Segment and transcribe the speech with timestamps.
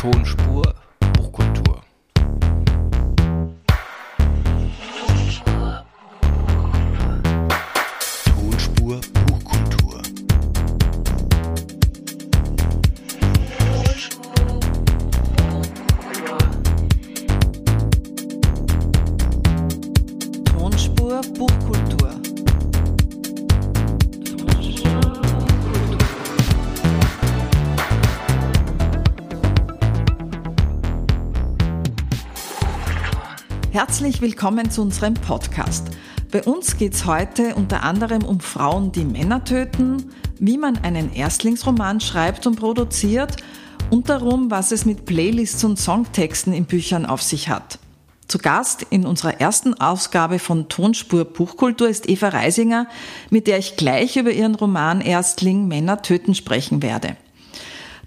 [0.00, 0.62] Tonspur
[34.00, 35.88] Herzlich willkommen zu unserem Podcast.
[36.32, 41.12] Bei uns geht es heute unter anderem um Frauen, die Männer töten, wie man einen
[41.12, 43.36] Erstlingsroman schreibt und produziert
[43.90, 47.78] und darum, was es mit Playlists und Songtexten in Büchern auf sich hat.
[48.26, 52.86] Zu Gast in unserer ersten Ausgabe von Tonspur Buchkultur ist Eva Reisinger,
[53.28, 57.18] mit der ich gleich über ihren Roman Erstling Männer töten sprechen werde.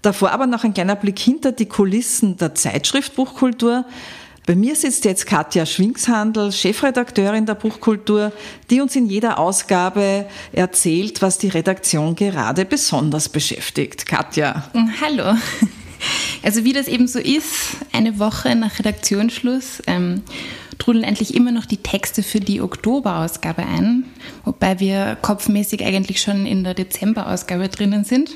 [0.02, 3.86] Davor aber noch ein kleiner Blick hinter die Kulissen der Zeitschrift Buchkultur.
[4.46, 8.30] Bei mir sitzt jetzt Katja Schwingshandel, Chefredakteurin der Buchkultur,
[8.68, 14.06] die uns in jeder Ausgabe erzählt, was die Redaktion gerade besonders beschäftigt.
[14.06, 14.70] Katja.
[15.00, 15.34] Hallo.
[16.42, 20.20] Also wie das eben so ist, eine Woche nach Redaktionsschluss ähm,
[20.78, 24.04] trudeln endlich immer noch die Texte für die Oktoberausgabe ein,
[24.44, 28.32] wobei wir kopfmäßig eigentlich schon in der Dezemberausgabe drinnen sind.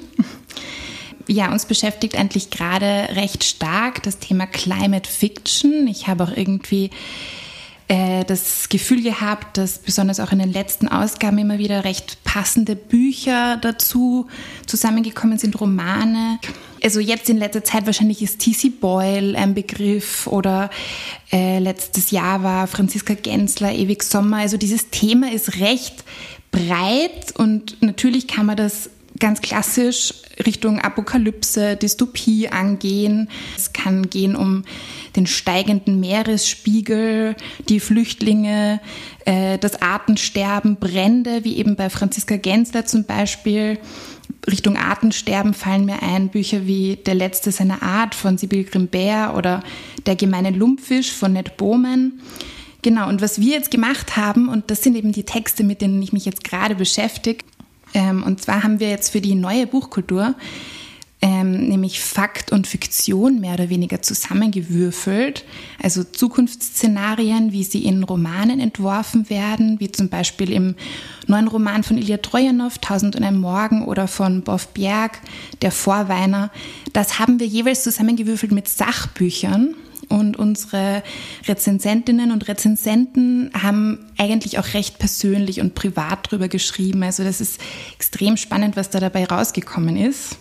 [1.28, 5.86] Ja, uns beschäftigt eigentlich gerade recht stark das Thema Climate Fiction.
[5.86, 6.90] Ich habe auch irgendwie
[7.88, 12.76] äh, das Gefühl gehabt, dass besonders auch in den letzten Ausgaben immer wieder recht passende
[12.76, 14.26] Bücher dazu
[14.66, 16.38] zusammengekommen sind, Romane.
[16.82, 18.70] Also jetzt in letzter Zeit wahrscheinlich ist T.C.
[18.70, 20.70] Boyle ein Begriff oder
[21.32, 24.38] äh, letztes Jahr war Franziska Gensler, Ewig Sommer.
[24.38, 26.04] Also dieses Thema ist recht
[26.50, 28.90] breit und natürlich kann man das
[29.20, 33.28] ganz klassisch Richtung Apokalypse, Dystopie angehen.
[33.56, 34.64] Es kann gehen um
[35.16, 37.36] den steigenden Meeresspiegel,
[37.68, 38.80] die Flüchtlinge,
[39.24, 43.78] äh, das Artensterben, Brände, wie eben bei Franziska Gensler zum Beispiel.
[44.46, 49.62] Richtung Artensterben fallen mir ein Bücher wie Der letzte seiner Art von Sibyl Grimbert oder
[50.06, 52.20] Der gemeine Lumpfisch von Ned Bowman.
[52.82, 56.00] Genau, und was wir jetzt gemacht haben, und das sind eben die Texte, mit denen
[56.00, 57.44] ich mich jetzt gerade beschäftige,
[57.94, 60.34] ähm, und zwar haben wir jetzt für die neue Buchkultur
[61.20, 65.44] ähm, nämlich Fakt und Fiktion mehr oder weniger zusammengewürfelt.
[65.82, 70.76] Also Zukunftsszenarien, wie sie in Romanen entworfen werden, wie zum Beispiel im
[71.26, 75.20] neuen Roman von Ilya Trojanow, Tausend und ein Morgen oder von Boff Bjerg,
[75.60, 76.52] Der Vorweiner.
[76.92, 79.74] Das haben wir jeweils zusammengewürfelt mit Sachbüchern.
[80.08, 81.02] Und unsere
[81.46, 87.02] Rezensentinnen und Rezensenten haben eigentlich auch recht persönlich und privat drüber geschrieben.
[87.02, 87.60] Also das ist
[87.94, 90.38] extrem spannend, was da dabei rausgekommen ist.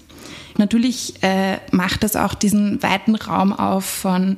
[0.57, 4.37] Natürlich äh, macht das auch diesen weiten Raum auf von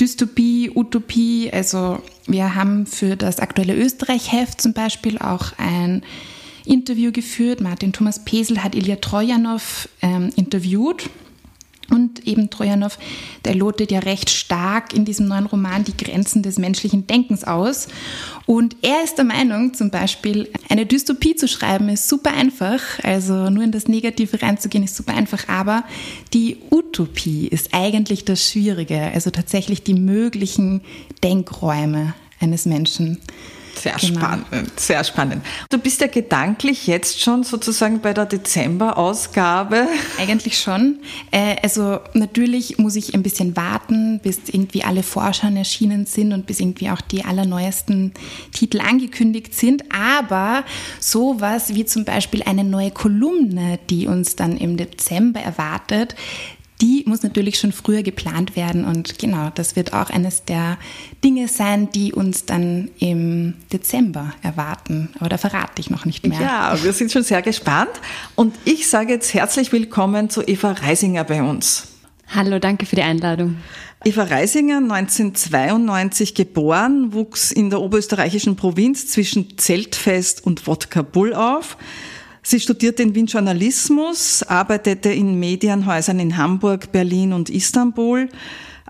[0.00, 1.50] Dystopie, Utopie.
[1.52, 6.02] Also wir haben für das aktuelle Österreich-Heft zum Beispiel auch ein
[6.64, 7.60] Interview geführt.
[7.60, 11.10] Martin Thomas Pesel hat Ilya Trojanow ähm, interviewt
[11.92, 12.98] und eben Trojanow,
[13.44, 17.88] der lotet ja recht stark in diesem neuen Roman die Grenzen des menschlichen Denkens aus.
[18.46, 22.80] Und er ist der Meinung, zum Beispiel, eine Dystopie zu schreiben ist super einfach.
[23.02, 25.48] Also nur in das Negative reinzugehen ist super einfach.
[25.48, 25.84] Aber
[26.32, 28.98] die Utopie ist eigentlich das Schwierige.
[29.14, 30.80] Also tatsächlich die möglichen
[31.22, 33.18] Denkräume eines Menschen.
[33.74, 34.20] Sehr genau.
[34.20, 35.44] spannend, sehr spannend.
[35.70, 39.88] Du bist ja gedanklich jetzt schon sozusagen bei der Dezember-Ausgabe.
[40.18, 41.00] Eigentlich schon.
[41.30, 46.46] Äh, also natürlich muss ich ein bisschen warten, bis irgendwie alle Vorschauen erschienen sind und
[46.46, 48.12] bis irgendwie auch die allerneuesten
[48.52, 49.84] Titel angekündigt sind.
[49.92, 50.64] Aber
[51.00, 56.14] sowas wie zum Beispiel eine neue Kolumne, die uns dann im Dezember erwartet,
[56.82, 60.78] die muss natürlich schon früher geplant werden und genau, das wird auch eines der
[61.22, 65.10] Dinge sein, die uns dann im Dezember erwarten.
[65.20, 66.40] Aber da verrate ich noch nicht mehr.
[66.40, 67.92] Ja, wir sind schon sehr gespannt
[68.34, 71.86] und ich sage jetzt herzlich willkommen zu Eva Reisinger bei uns.
[72.26, 73.58] Hallo, danke für die Einladung.
[74.04, 81.76] Eva Reisinger, 1992 geboren, wuchs in der oberösterreichischen Provinz zwischen Zeltfest und Wodka Bull auf.
[82.44, 88.28] Sie studierte in Wien Journalismus, arbeitete in Medienhäusern in Hamburg, Berlin und Istanbul.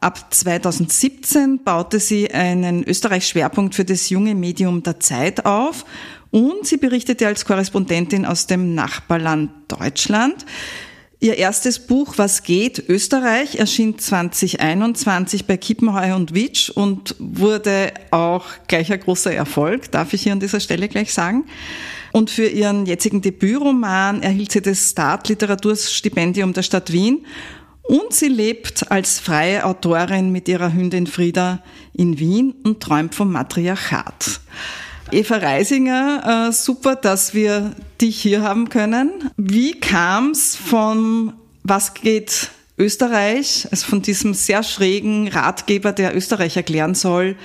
[0.00, 5.84] Ab 2017 baute sie einen Österreich-Schwerpunkt für das junge Medium der Zeit auf
[6.31, 10.46] und sie berichtete als Korrespondentin aus dem Nachbarland Deutschland.
[11.20, 18.46] Ihr erstes Buch Was geht Österreich erschien 2021 bei Kippenheuer und Witsch und wurde auch
[18.66, 21.44] gleich ein großer Erfolg, darf ich hier an dieser Stelle gleich sagen.
[22.12, 27.25] Und für ihren jetzigen Debütroman erhielt sie das Start Literaturstipendium der Stadt Wien
[27.82, 31.62] Und sie lebt als freie Autorin mit ihrer Hündin Frieda
[31.94, 34.41] in Wien und träumt vom Matriarchat.
[35.11, 39.31] Eva Reisinger, äh, super, dass wir dich hier haben können.
[39.37, 41.32] Wie kam es von
[41.64, 47.37] Was geht Österreich, also von diesem sehr schrägen Ratgeber, der Österreich erklären soll,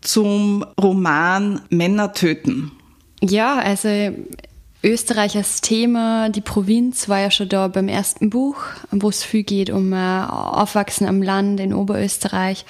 [0.00, 2.72] zum Roman Männer töten?
[3.22, 3.88] Ja, also
[4.82, 8.56] Österreich als Thema, die Provinz war ja schon da beim ersten Buch,
[8.90, 12.64] wo es viel geht um äh, Aufwachsen am Land in Oberösterreich.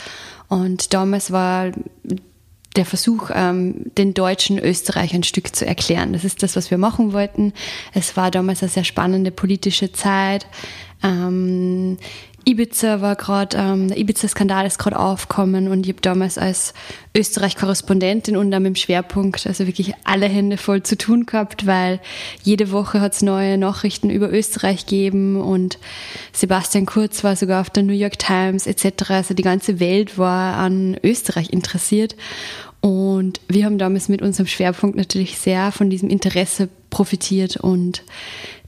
[0.49, 1.71] Und damals war
[2.77, 6.13] der Versuch, ähm, den Deutschen Österreich ein Stück zu erklären.
[6.13, 7.53] Das ist das, was wir machen wollten.
[7.95, 10.47] Es war damals eine sehr spannende politische Zeit.
[11.03, 11.97] Ähm,
[12.45, 16.75] Ibiza war gerade, ähm, der Ibiza-Skandal ist gerade aufgekommen und ich habe damals als
[17.17, 22.01] Österreich-Korrespondentin und dann mit dem Schwerpunkt, also wirklich alle Hände voll zu tun gehabt, weil
[22.43, 25.79] jede Woche hat es neue Nachrichten über Österreich gegeben und
[26.33, 29.11] Sebastian Kurz war sogar auf der New York Times etc.
[29.11, 32.17] Also die ganze Welt war an Österreich interessiert
[32.81, 38.03] und wir haben damals mit unserem Schwerpunkt natürlich sehr von diesem Interesse profitiert und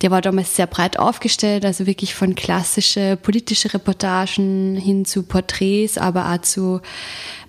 [0.03, 5.97] der war damals sehr breit aufgestellt, also wirklich von klassische politische Reportagen hin zu Porträts,
[5.97, 6.81] aber auch zu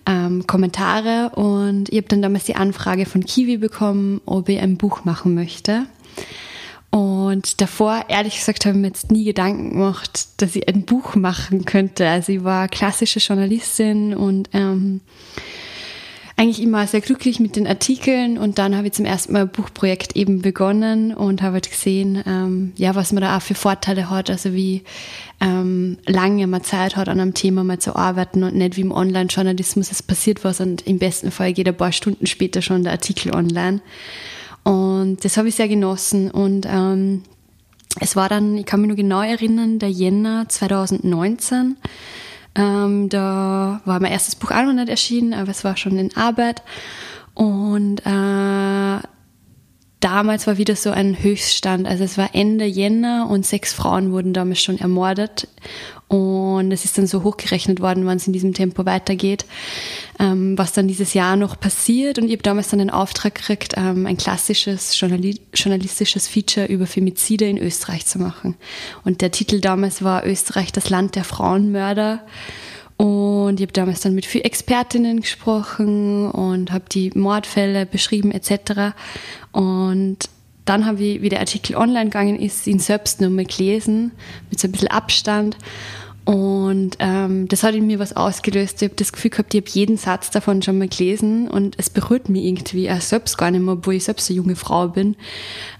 [0.06, 4.78] ähm, Kommentare und ich habe dann damals die Anfrage von Kiwi bekommen, ob ich ein
[4.78, 5.86] Buch machen möchte.
[6.92, 11.16] Und davor, ehrlich gesagt, habe ich mir jetzt nie Gedanken gemacht, dass ich ein Buch
[11.16, 12.08] machen könnte.
[12.08, 15.02] Also ich war klassische Journalistin und ähm,
[16.44, 19.50] eigentlich immer sehr glücklich mit den Artikeln und dann habe ich zum ersten Mal ein
[19.50, 24.10] Buchprojekt eben begonnen und habe halt gesehen, ähm, ja, was man da auch für Vorteile
[24.10, 24.84] hat, also wie
[25.40, 28.92] ähm, lange man Zeit hat, an einem Thema mal zu arbeiten und nicht wie im
[28.92, 32.92] Online-Journalismus, es passiert was und im besten Fall geht ein paar Stunden später schon der
[32.92, 33.80] Artikel online.
[34.64, 37.24] Und das habe ich sehr genossen und ähm,
[38.02, 41.78] es war dann, ich kann mich nur genau erinnern, der Jänner 2019
[42.56, 46.16] ähm, da war mein erstes Buch auch noch nicht erschienen, aber es war schon in
[46.16, 46.62] Arbeit.
[47.34, 49.08] Und äh,
[50.00, 51.88] damals war wieder so ein Höchststand.
[51.88, 55.48] Also es war Ende Jänner und sechs Frauen wurden damals schon ermordet.
[56.14, 59.46] Und es ist dann so hochgerechnet worden, wann es in diesem Tempo weitergeht,
[60.20, 62.20] ähm, was dann dieses Jahr noch passiert.
[62.20, 66.86] Und ich habe damals dann den Auftrag gekriegt, ähm, ein klassisches Journali journalistisches Feature über
[66.86, 68.54] Femizide in Österreich zu machen.
[69.04, 72.22] Und der Titel damals war Österreich, das Land der Frauenmörder.
[72.98, 78.94] Und ich habe damals dann mit vielen Expertinnen gesprochen und habe die Mordfälle beschrieben etc.
[79.52, 80.30] Und
[80.66, 84.12] dann habe ich, wie der Artikel online gegangen ist, ihn selbst nochmal gelesen,
[84.52, 85.58] mit so ein bisschen Abstand.
[86.26, 88.82] Und ähm, das hat in mir was ausgelöst.
[88.82, 91.90] Ich habe das Gefühl gehabt, ich habe jeden Satz davon schon mal gelesen und es
[91.90, 95.18] berührt mich irgendwie auch selbst gar nicht mehr, obwohl ich selbst eine junge Frau bin.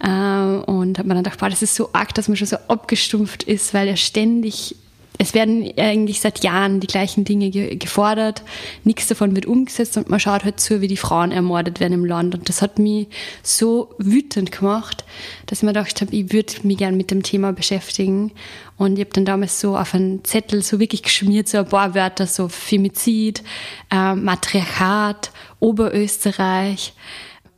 [0.04, 2.58] Ähm, und habe mir dann gedacht, boah, das ist so arg, dass man schon so
[2.68, 4.76] abgestumpft ist, weil er ständig
[5.20, 8.44] es werden eigentlich seit Jahren die gleichen Dinge ge gefordert.
[8.84, 12.06] Nichts davon wird umgesetzt und man schaut halt zu, wie die Frauen ermordet werden im
[12.06, 12.34] Land.
[12.34, 13.08] Und das hat mich
[13.44, 15.04] so wütend gemacht,
[15.46, 18.32] dass ich mir gedacht habe, ich würde mich gern mit dem Thema beschäftigen.
[18.78, 21.94] Und ich habe dann damals so auf einen Zettel so wirklich geschmiert, so ein paar
[21.94, 23.44] Wörter, so Femizid,
[23.92, 26.94] äh, Matriarchat, Oberösterreich.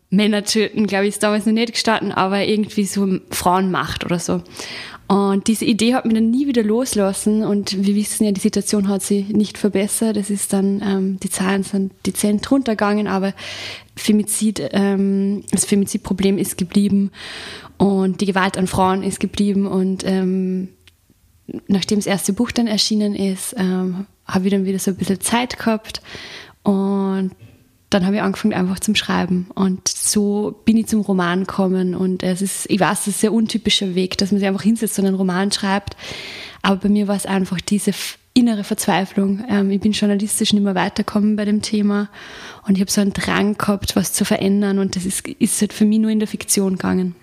[0.09, 4.41] Männer töten, glaube ich, ist damals noch nicht gestanden, aber irgendwie so Frauenmacht oder so.
[5.07, 8.87] Und diese Idee hat mich dann nie wieder loslassen und wir wissen ja, die Situation
[8.87, 10.17] hat sich nicht verbessert.
[10.17, 13.33] Es ist dann, ähm, die Zahlen sind dezent runtergegangen, aber
[13.95, 17.11] Femizid, ähm, das Femizidproblem ist geblieben.
[17.77, 19.67] Und die Gewalt an Frauen ist geblieben.
[19.67, 20.69] Und ähm,
[21.67, 25.21] nachdem das erste Buch dann erschienen ist, ähm, habe ich dann wieder so ein bisschen
[25.21, 26.01] Zeit gehabt.
[26.63, 27.31] Und
[27.95, 29.47] dann habe ich angefangen einfach zum Schreiben.
[29.55, 31.95] Und so bin ich zum Roman gekommen.
[31.95, 34.63] Und es ist, ich weiß, es ist ein sehr untypischer Weg, dass man sich einfach
[34.63, 35.95] hinsetzt und einen Roman schreibt,
[36.61, 37.91] aber bei mir war es einfach diese
[38.33, 39.45] innere Verzweiflung.
[39.47, 42.09] Ähm, ich bin journalistisch nicht mehr weitergekommen bei dem Thema.
[42.67, 44.79] Und ich habe so einen Drang gehabt, was zu verändern.
[44.79, 47.15] Und das ist, ist halt für mich nur in der Fiktion gegangen.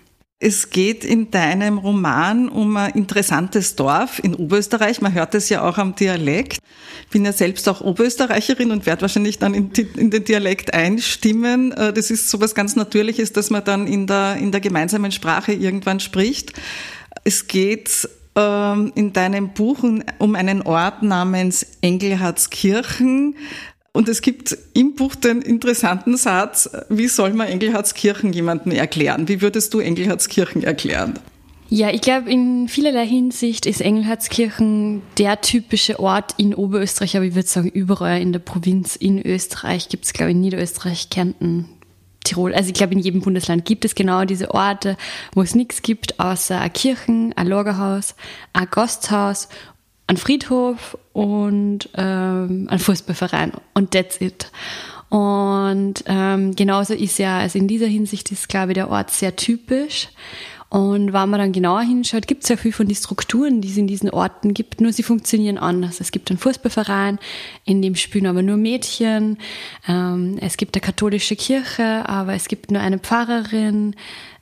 [0.45, 4.99] Es geht in deinem Roman um ein interessantes Dorf in Oberösterreich.
[4.99, 6.57] Man hört es ja auch am Dialekt.
[7.05, 11.71] Ich bin ja selbst auch Oberösterreicherin und werde wahrscheinlich dann in, in, den Dialekt einstimmen.
[11.71, 15.53] Äh, das ist sowas ganz Natürliches, dass man dann in der, in der gemeinsamen Sprache
[15.53, 16.51] irgendwann spricht.
[17.23, 19.81] Es geht ähm, in deinem Buch
[20.17, 23.37] um einen Ort namens Engelhardskirchen.
[23.95, 29.27] Und es gibt im Buch den interessanten Satz, wie soll man Engelhardskirchen jemandem erklären?
[29.27, 31.19] Wie würdest du Engelhardskirchen erklären?
[31.69, 37.35] Ja, ich glaube, in vielerlei Hinsicht ist Engelhardskirchen der typische Ort in Oberösterreich, aber ich
[37.35, 41.69] würde sagen, überall in der Provinz in Österreich gibt es, glaube ich, in Niederösterreich, Kärnten,
[42.23, 42.53] Tirol.
[42.53, 44.97] Also ich glaube, in jedem Bundesland gibt es genau diese Orte,
[45.33, 48.15] wo es nichts gibt, außer ein Kirchen, ein Lagerhaus,
[48.53, 49.49] ein Gasthaus
[50.07, 54.51] einen Friedhof und ähm, einen Fußballverein und that's it.
[55.09, 59.35] Und ähm, genauso ist ja, also in dieser Hinsicht ist, glaube ich, der Ort sehr
[59.35, 60.09] typisch.
[60.73, 63.77] Und wenn man dann genauer hinschaut, gibt es ja viel von den Strukturen, die es
[63.77, 65.99] in diesen Orten gibt, nur sie funktionieren anders.
[65.99, 67.19] Es gibt einen Fußballverein,
[67.63, 69.37] in dem spielen aber nur Mädchen.
[69.87, 73.95] Ähm, es gibt eine katholische Kirche, aber es gibt nur eine Pfarrerin.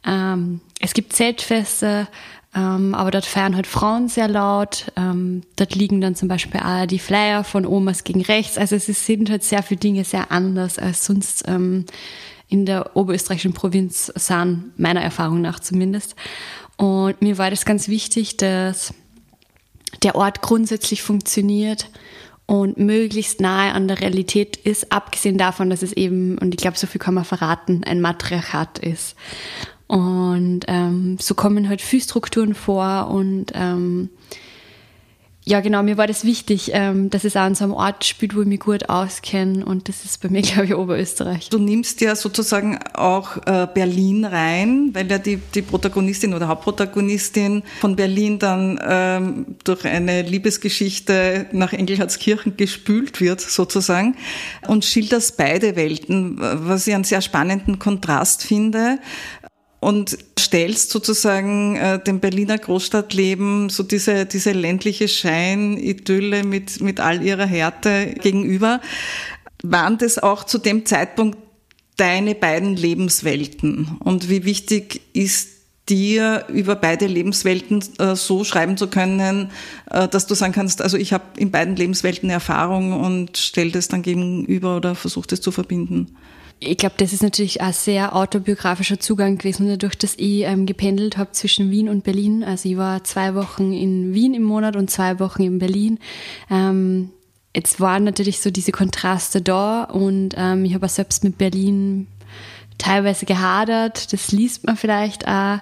[0.06, 2.08] Ähm, es gibt Zeltfeste,
[2.54, 4.92] ähm, aber dort feiern halt Frauen sehr laut.
[4.98, 8.58] Ähm, dort liegen dann zum Beispiel auch die Flyer von Omas gegen rechts.
[8.58, 11.86] Also es sind halt sehr viele Dinge sehr anders als sonst ähm,
[12.50, 16.16] in der oberösterreichischen Provinz sind, meiner Erfahrung nach zumindest.
[16.76, 18.94] Und mir war das ganz wichtig, dass
[20.04, 21.90] der Ort grundsätzlich funktioniert
[22.46, 26.78] und möglichst nahe an der Realität ist, abgesehen davon, dass es eben, und ich glaube,
[26.78, 29.16] so viel kann man verraten, ein Matriarchat ist.
[29.92, 34.10] Und ähm, so kommen halt viel Strukturen vor und ähm,
[35.44, 38.34] ja, genau, mir war das wichtig, ähm, dass es auch an so einem Ort spielt,
[38.34, 41.50] wo ich mich gut auskenne und das ist bei mir, glaube ich, Oberösterreich.
[41.50, 47.64] Du nimmst ja sozusagen auch äh, Berlin rein, weil ja die, die Protagonistin oder Hauptprotagonistin
[47.82, 54.16] von Berlin dann ähm, durch eine Liebesgeschichte nach Engelhardskirchen gespült wird, sozusagen,
[54.68, 59.00] und schilderst beide Welten, was ich einen sehr spannenden Kontrast finde
[59.82, 67.22] und stellst sozusagen äh, dem Berliner Großstadtleben so diese, diese ländliche Scheinidylle mit, mit all
[67.24, 68.80] ihrer Härte gegenüber.
[69.64, 71.38] Waren das auch zu dem Zeitpunkt
[71.98, 73.98] deine beiden Lebenswelten?
[74.00, 75.51] Und wie wichtig ist
[75.92, 79.52] dir über beide Lebenswelten äh, so schreiben zu können,
[79.90, 83.90] äh, dass du sagen kannst, also ich habe in beiden Lebenswelten Erfahrung und stell das
[83.90, 86.16] dann gegenüber oder versuch das zu verbinden?
[86.64, 91.18] ich glaube, das ist natürlich ein sehr autobiografischer Zugang gewesen, dadurch, dass ich ähm, gependelt
[91.18, 92.44] habe zwischen Wien und Berlin.
[92.44, 95.98] Also ich war zwei Wochen in Wien im Monat und zwei Wochen in Berlin.
[96.52, 97.10] Ähm,
[97.56, 102.06] jetzt waren natürlich so diese Kontraste da und ähm, ich habe auch selbst mit Berlin
[102.82, 104.12] teilweise gehadert.
[104.14, 105.60] Das liest man vielleicht auch.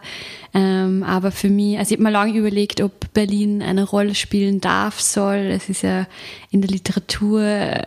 [0.54, 4.62] Ähm, aber für mich, also ich habe mir lange überlegt, ob Berlin eine Rolle spielen
[4.62, 5.52] darf, soll.
[5.52, 6.08] Es ist ja
[6.50, 7.86] in der Literatur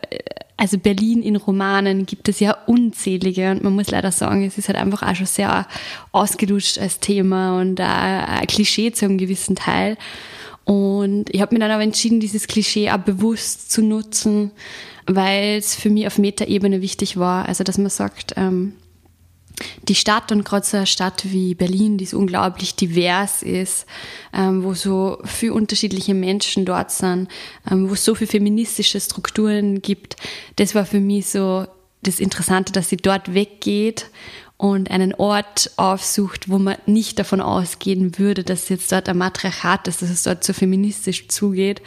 [0.63, 4.69] also Berlin in Romanen gibt es ja unzählige und man muss leider sagen, es ist
[4.69, 5.67] halt einfach auch schon sehr
[6.13, 9.97] ausgelutscht als Thema und ein Klischee zu einem gewissen Teil.
[10.65, 14.53] Und ich habe mir dann aber entschieden, dieses Klischee auch bewusst zu nutzen,
[15.07, 17.49] weil es für mich auf Metaebene wichtig war.
[17.49, 18.75] Also dass man sagt, ähm,
[19.89, 23.87] die Stadt und gerade so eine Stadt wie Berlin, die so unglaublich divers ist,
[24.33, 27.29] ähm, wo so viele unterschiedliche Menschen dort sind,
[27.71, 30.17] ähm, wo es so viele feministische Strukturen gibt,
[30.57, 31.67] das war für mich so
[32.03, 34.11] das Interessante, dass sie dort weggeht
[34.57, 39.89] und einen Ort aufsucht, wo man nicht davon ausgehen würde, dass jetzt dort ein Matriarchat
[39.89, 41.83] ist, dass es dort so feministisch zugeht.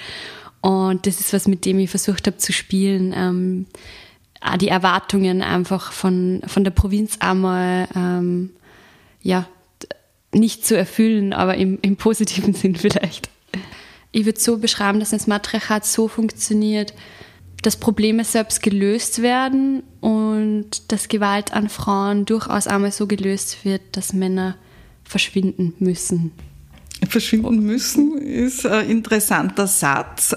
[0.62, 3.14] Und das ist was, mit dem ich versucht habe zu spielen.
[3.16, 3.66] Ähm,
[4.46, 8.52] auch die Erwartungen einfach von, von der Provinz einmal ähm,
[9.22, 9.48] ja,
[10.32, 13.30] nicht zu erfüllen, aber im, im positiven Sinn vielleicht.
[14.12, 16.94] Ich würde so beschreiben, dass das Matriarchat so funktioniert,
[17.62, 23.82] dass Probleme selbst gelöst werden und dass Gewalt an Frauen durchaus einmal so gelöst wird,
[23.94, 24.56] dass Männer
[25.04, 26.32] verschwinden müssen.
[27.10, 30.34] Verschwinden müssen ist ein interessanter Satz.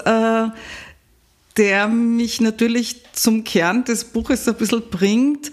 [1.59, 5.51] Der mich natürlich zum Kern des Buches ein bisschen bringt.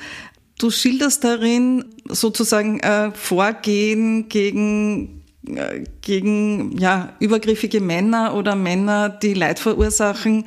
[0.56, 9.34] Du schilderst darin sozusagen äh, Vorgehen gegen äh, gegen ja, übergriffige Männer oder Männer, die
[9.34, 10.44] Leid verursachen,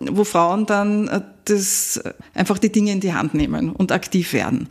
[0.00, 4.32] wo Frauen dann äh, das äh, einfach die Dinge in die Hand nehmen und aktiv
[4.32, 4.70] werden.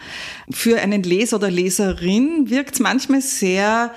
[0.50, 3.92] Für einen Leser oder Leserin wirkt es manchmal sehr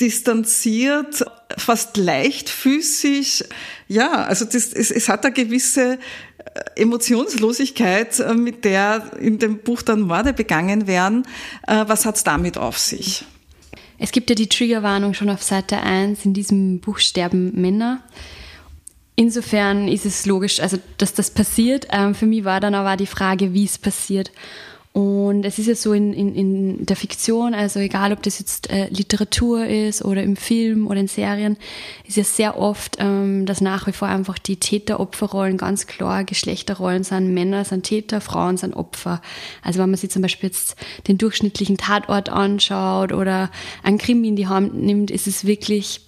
[0.00, 1.24] distanziert,
[1.56, 3.44] fast leichtfüßig.
[3.88, 5.98] Ja, also das, es, es hat eine gewisse
[6.54, 11.26] äh, Emotionslosigkeit, äh, mit der in dem Buch dann Morde begangen werden.
[11.66, 13.24] Äh, was hat's damit auf sich?
[13.98, 16.24] Es gibt ja die Triggerwarnung schon auf Seite 1.
[16.24, 18.02] In diesem Buch sterben Männer.
[19.14, 21.88] Insofern ist es logisch, also dass das passiert.
[21.90, 24.32] Ähm, für mich war dann aber die Frage, wie es passiert.
[24.92, 28.70] Und es ist ja so in, in, in der Fiktion, also egal ob das jetzt
[28.70, 31.56] äh, Literatur ist oder im Film oder in Serien,
[32.04, 37.04] ist ja sehr oft, ähm, dass nach wie vor einfach die Täter-Opfer-Rollen ganz klar Geschlechterrollen
[37.04, 37.32] sind.
[37.32, 39.22] Männer sind Täter, Frauen sind Opfer.
[39.62, 40.74] Also wenn man sich zum Beispiel jetzt
[41.06, 43.52] den durchschnittlichen Tatort anschaut oder
[43.84, 46.00] ein Krimi in die Hand nimmt, ist es wirklich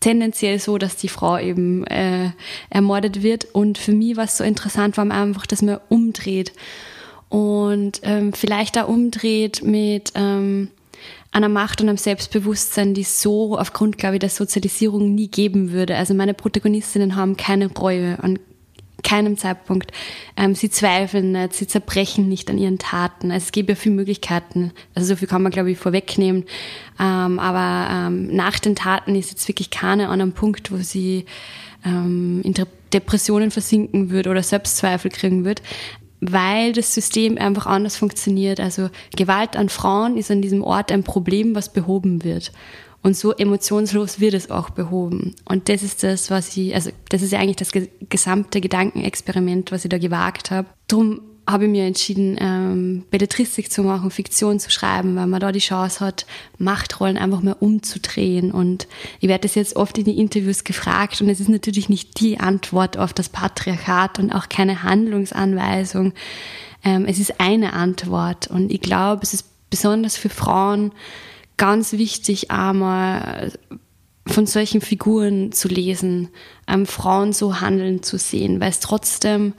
[0.00, 2.30] tendenziell so, dass die Frau eben äh,
[2.70, 3.44] ermordet wird.
[3.52, 6.52] Und für mich war es so interessant, war einfach, dass man umdreht
[7.30, 10.68] und ähm, vielleicht da umdreht mit ähm,
[11.32, 15.96] einer Macht und einem Selbstbewusstsein, die so aufgrund, glaube ich, der Sozialisierung nie geben würde.
[15.96, 18.38] Also meine Protagonistinnen haben keine Reue an
[19.02, 19.92] keinem Zeitpunkt.
[20.36, 23.30] Ähm, sie zweifeln nicht, sie zerbrechen nicht an ihren Taten.
[23.30, 24.72] Also es gibt ja viele Möglichkeiten.
[24.94, 26.44] Also so viel kann man, glaube ich, vorwegnehmen.
[26.98, 31.24] Ähm, aber ähm, nach den Taten ist jetzt wirklich keine an einem Punkt, wo sie
[31.84, 32.54] ähm, in
[32.92, 35.62] Depressionen versinken wird oder Selbstzweifel kriegen wird
[36.20, 38.60] weil das System einfach anders funktioniert.
[38.60, 42.52] Also Gewalt an Frauen ist an diesem Ort ein Problem, was behoben wird.
[43.02, 45.34] Und so emotionslos wird es auch behoben.
[45.46, 47.72] Und das ist das, was ich, also das ist ja eigentlich das
[48.10, 50.68] gesamte Gedankenexperiment, was ich da gewagt habe.
[50.86, 55.52] Drum habe ich mir entschieden, ähm, Belletristik zu machen, Fiktion zu schreiben, weil man da
[55.52, 56.26] die Chance hat,
[56.58, 58.50] Machtrollen einfach mal umzudrehen.
[58.50, 58.86] Und
[59.20, 62.40] ich werde das jetzt oft in die Interviews gefragt und es ist natürlich nicht die
[62.40, 66.12] Antwort auf das Patriarchat und auch keine Handlungsanweisung.
[66.84, 70.92] Ähm, es ist eine Antwort und ich glaube, es ist besonders für Frauen
[71.56, 73.52] ganz wichtig, einmal
[74.30, 76.28] von solchen Figuren zu lesen,
[76.66, 79.54] ähm, Frauen so handeln zu sehen, weil es trotzdem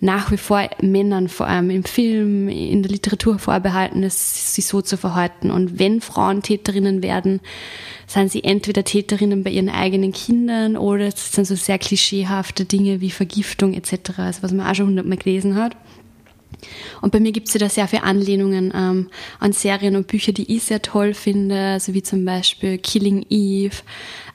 [0.00, 4.80] nach wie vor Männern, vor allem im Film, in der Literatur vorbehalten ist, sich so
[4.80, 5.50] zu verhalten.
[5.50, 7.40] Und wenn Frauen Täterinnen werden,
[8.06, 13.00] sind sie entweder Täterinnen bei ihren eigenen Kindern oder es sind so sehr klischeehafte Dinge
[13.00, 15.76] wie Vergiftung etc., also was man auch schon hundertmal gelesen hat.
[17.00, 20.32] Und bei mir gibt es ja da sehr viele Anlehnungen ähm, an Serien und Bücher,
[20.32, 23.76] die ich sehr toll finde, also wie zum Beispiel Killing Eve,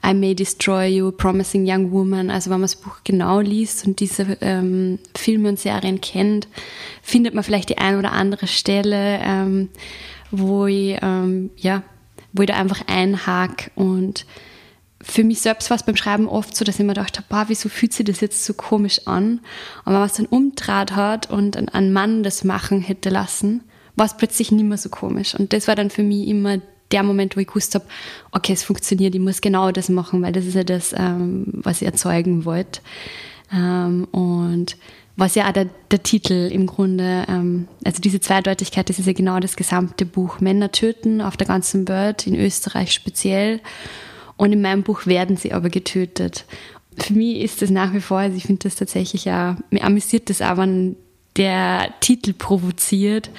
[0.06, 2.30] I May Destroy You, Promising Young Woman.
[2.30, 6.48] Also wenn man das Buch genau liest und diese ähm, Filme und Serien kennt,
[7.02, 9.70] findet man vielleicht die ein oder andere Stelle, ähm,
[10.32, 11.84] wo ich ähm, ja,
[12.34, 14.26] wo ich da einfach einhake und
[15.08, 17.70] für mich selbst war es beim Schreiben oft so, dass ich mir dachte, boah, wieso
[17.70, 19.40] fühlt sich das jetzt so komisch an?
[19.86, 23.64] Und wenn man es dann umdraht hat und ein Mann das machen hätte lassen,
[23.96, 25.36] war es plötzlich nicht mehr so komisch.
[25.36, 26.58] Und das war dann für mich immer
[26.92, 27.86] der Moment, wo ich gewusst habe,
[28.32, 31.82] okay, es funktioniert, ich muss genau das machen, weil das ist ja das, ähm, was
[31.82, 32.82] ich erzeugen wollte.
[33.54, 34.76] Ähm, und
[35.18, 39.14] was ja auch der, der Titel im Grunde, ähm, also diese Zweideutigkeit, das ist ja
[39.14, 40.40] genau das gesamte Buch.
[40.42, 43.62] Männer töten auf der ganzen Welt, in Österreich speziell.
[44.38, 46.46] Und in meinem Buch werden sie aber getötet.
[46.98, 50.30] Für mich ist das nach wie vor, also ich finde das tatsächlich ja, mir amüsiert
[50.30, 50.96] das auch, wenn
[51.36, 53.30] der Titel provoziert.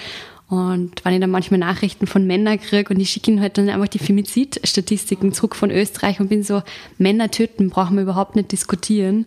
[0.48, 3.88] Und wenn ich dann manchmal Nachrichten von Männern kriege und die schicken halt dann einfach
[3.88, 6.62] die Femizidstatistiken zurück von Österreich und bin so,
[6.98, 9.26] Männer töten brauchen wir überhaupt nicht diskutieren.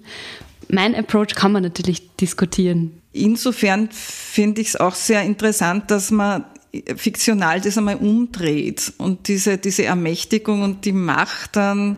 [0.69, 3.01] Mein Approach kann man natürlich diskutieren.
[3.12, 6.45] Insofern finde ich es auch sehr interessant, dass man
[6.95, 11.97] fiktional das einmal umdreht und diese, diese Ermächtigung und die Macht dann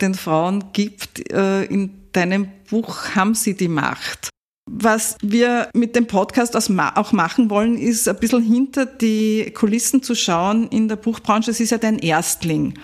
[0.00, 1.30] den Frauen gibt.
[1.32, 4.30] Äh, in deinem Buch haben sie die Macht.
[4.68, 10.16] Was wir mit dem Podcast auch machen wollen, ist ein bisschen hinter die Kulissen zu
[10.16, 11.52] schauen in der Buchbranche.
[11.52, 12.74] Es ist ja dein Erstling.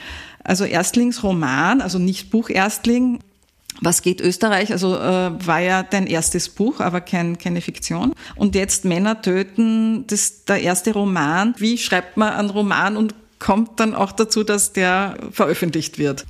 [0.44, 3.18] Also Erstlingsroman, also nicht Bucherstling,
[3.82, 4.72] was geht Österreich?
[4.72, 8.14] Also äh, war ja dein erstes Buch, aber kein, keine Fiktion.
[8.36, 11.54] Und jetzt Männer töten, das ist der erste Roman.
[11.58, 16.26] Wie schreibt man einen Roman und kommt dann auch dazu, dass der veröffentlicht wird?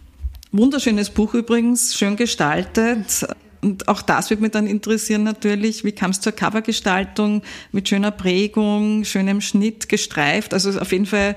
[0.51, 3.27] Wunderschönes Buch übrigens, schön gestaltet.
[3.61, 8.11] Und auch das wird mich dann interessieren natürlich, wie kam es zur Covergestaltung mit schöner
[8.11, 10.53] Prägung, schönem Schnitt, gestreift.
[10.53, 11.37] Also auf jeden Fall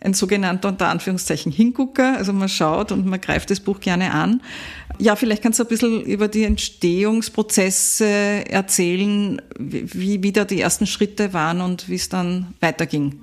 [0.00, 2.16] ein sogenannter unter Anführungszeichen Hingucker.
[2.16, 4.42] Also man schaut und man greift das Buch gerne an.
[4.98, 10.86] Ja, vielleicht kannst du ein bisschen über die Entstehungsprozesse erzählen, wie, wie da die ersten
[10.86, 13.20] Schritte waren und wie es dann weiterging.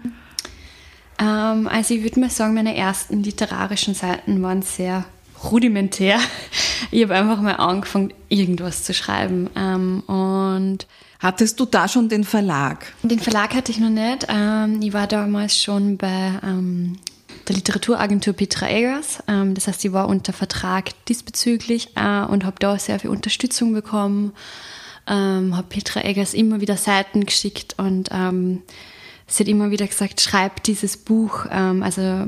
[1.20, 5.06] Ähm, also ich würde mal sagen, meine ersten literarischen Seiten waren sehr
[5.44, 6.20] rudimentär.
[6.92, 9.50] Ich habe einfach mal angefangen, irgendwas zu schreiben.
[9.56, 10.86] Ähm, und
[11.20, 12.94] Hattest du da schon den Verlag?
[13.02, 14.28] Den Verlag hatte ich noch nicht.
[14.30, 16.98] Ähm, ich war damals schon bei ähm,
[17.48, 19.24] der Literaturagentur Petra Eggers.
[19.28, 23.74] Ähm, das heißt, ich war unter Vertrag diesbezüglich äh, und habe da sehr viel Unterstützung
[23.74, 24.34] bekommen.
[25.08, 30.98] habe Petra Eggers immer wieder Seiten geschickt und sie hat immer wieder gesagt, schreib dieses
[30.98, 31.46] Buch.
[31.46, 32.28] also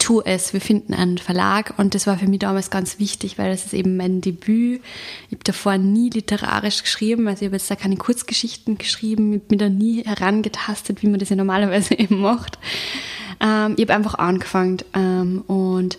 [0.00, 3.50] tu es, wir finden einen Verlag und das war für mich damals ganz wichtig, weil
[3.50, 4.82] das ist eben mein Debüt.
[5.28, 9.42] Ich habe davor nie literarisch geschrieben, also ich habe jetzt da keine Kurzgeschichten geschrieben, ich
[9.42, 12.58] bin da nie herangetastet, wie man das ja normalerweise eben macht.
[13.40, 15.98] Ähm, ich habe einfach angefangen ähm, und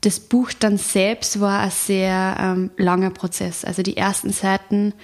[0.00, 3.64] das Buch dann selbst war ein sehr ähm, langer Prozess.
[3.64, 4.94] Also die ersten Seiten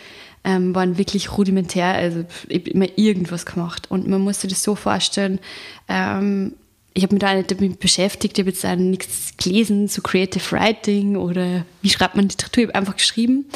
[0.44, 1.94] ähm, waren wirklich rudimentär.
[1.94, 3.90] Also ich habe immer irgendwas gemacht.
[3.90, 5.40] Und man musste das so vorstellen,
[5.88, 6.54] ähm,
[6.96, 10.52] ich habe mich da nicht damit beschäftigt, ich habe jetzt auch nichts gelesen zu Creative
[10.52, 13.46] Writing oder wie schreibt man Literatur, ich habe einfach geschrieben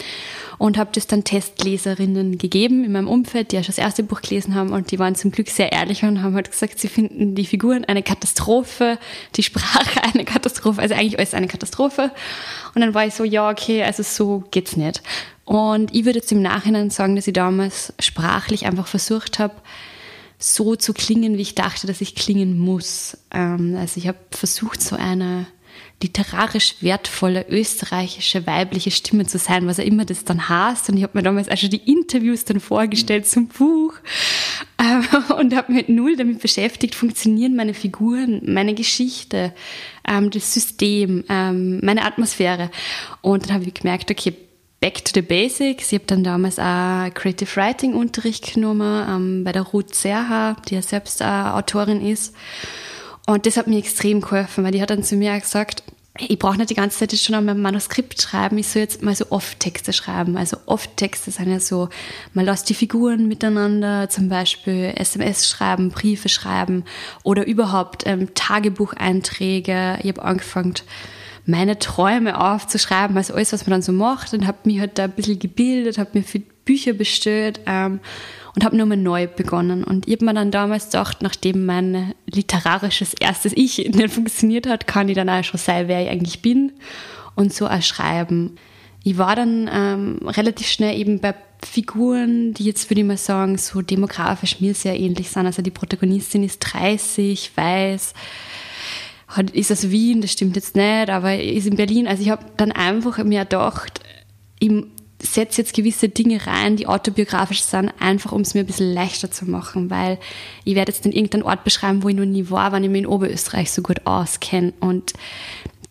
[0.58, 4.22] und habe das dann Testleserinnen gegeben in meinem Umfeld, die ja schon das erste Buch
[4.22, 7.36] gelesen haben und die waren zum Glück sehr ehrlich und haben halt gesagt, sie finden
[7.36, 8.98] die Figuren eine Katastrophe,
[9.36, 12.10] die Sprache eine Katastrophe, also eigentlich alles eine Katastrophe.
[12.74, 15.00] Und dann war ich so, ja, okay, also so geht's nicht.
[15.44, 19.54] Und ich würde jetzt im Nachhinein sagen, dass ich damals sprachlich einfach versucht habe,
[20.38, 23.18] so zu klingen, wie ich dachte, dass ich klingen muss.
[23.32, 25.46] Ähm, also ich habe versucht, so eine
[26.00, 30.88] literarisch wertvolle österreichische weibliche Stimme zu sein, was auch immer das dann heißt.
[30.88, 33.94] Und ich habe mir damals auch schon die Interviews dann vorgestellt zum Buch
[34.78, 35.04] ähm,
[35.38, 39.52] und habe mich null damit beschäftigt, funktionieren meine Figuren, meine Geschichte,
[40.06, 42.70] ähm, das System, meine Atmosphäre.
[43.20, 44.34] Und dann habe ich gemerkt, okay,
[44.80, 45.92] back to the basics.
[45.92, 50.74] Ich habe dann damals auch Creative Writing Unterricht genommen ähm, bei der Ruth Serha, die
[50.74, 52.34] ja selbst auch Autorin ist.
[53.26, 55.82] Und das hat mir extrem geholfen, weil die hat dann zu mir gesagt,
[56.20, 59.14] ich brauche nicht die ganze Zeit schon an meinem Manuskript schreiben, ich soll jetzt mal
[59.14, 60.36] so oft Texte schreiben.
[60.36, 61.88] Also oft Texte sind ja so,
[62.34, 66.84] man lässt die Figuren miteinander, zum Beispiel SMS schreiben, Briefe schreiben
[67.22, 69.98] oder überhaupt ähm, Tagebucheinträge.
[70.02, 70.74] Ich habe angefangen,
[71.48, 75.04] meine Träume aufzuschreiben, also alles, was man dann so macht und habe mich halt da
[75.04, 78.00] ein bisschen gebildet, habe mir viel Bücher bestellt ähm,
[78.54, 79.82] und habe nochmal neu begonnen.
[79.82, 84.86] Und ich habe mir dann damals gedacht, nachdem mein literarisches erstes Ich nicht funktioniert hat,
[84.86, 86.72] kann ich dann auch schon sein, wer ich eigentlich bin
[87.34, 88.56] und so auch schreiben.
[89.02, 91.34] Ich war dann ähm, relativ schnell eben bei
[91.64, 95.46] Figuren, die jetzt würde ich mal sagen, so demografisch mir sehr ähnlich sind.
[95.46, 98.12] Also die Protagonistin ist 30, weiß,
[99.52, 102.08] ist aus Wien, das stimmt jetzt nicht, aber ist in Berlin.
[102.08, 104.00] Also ich habe dann einfach mir gedacht,
[104.58, 104.70] ich
[105.20, 109.30] setze jetzt gewisse Dinge rein, die autobiografisch sind, einfach um es mir ein bisschen leichter
[109.30, 110.18] zu machen, weil
[110.64, 113.02] ich werde jetzt in irgendeinen Ort beschreiben, wo ich noch nie war, wenn ich mich
[113.02, 114.72] in Oberösterreich so gut auskenne.
[114.80, 115.12] Und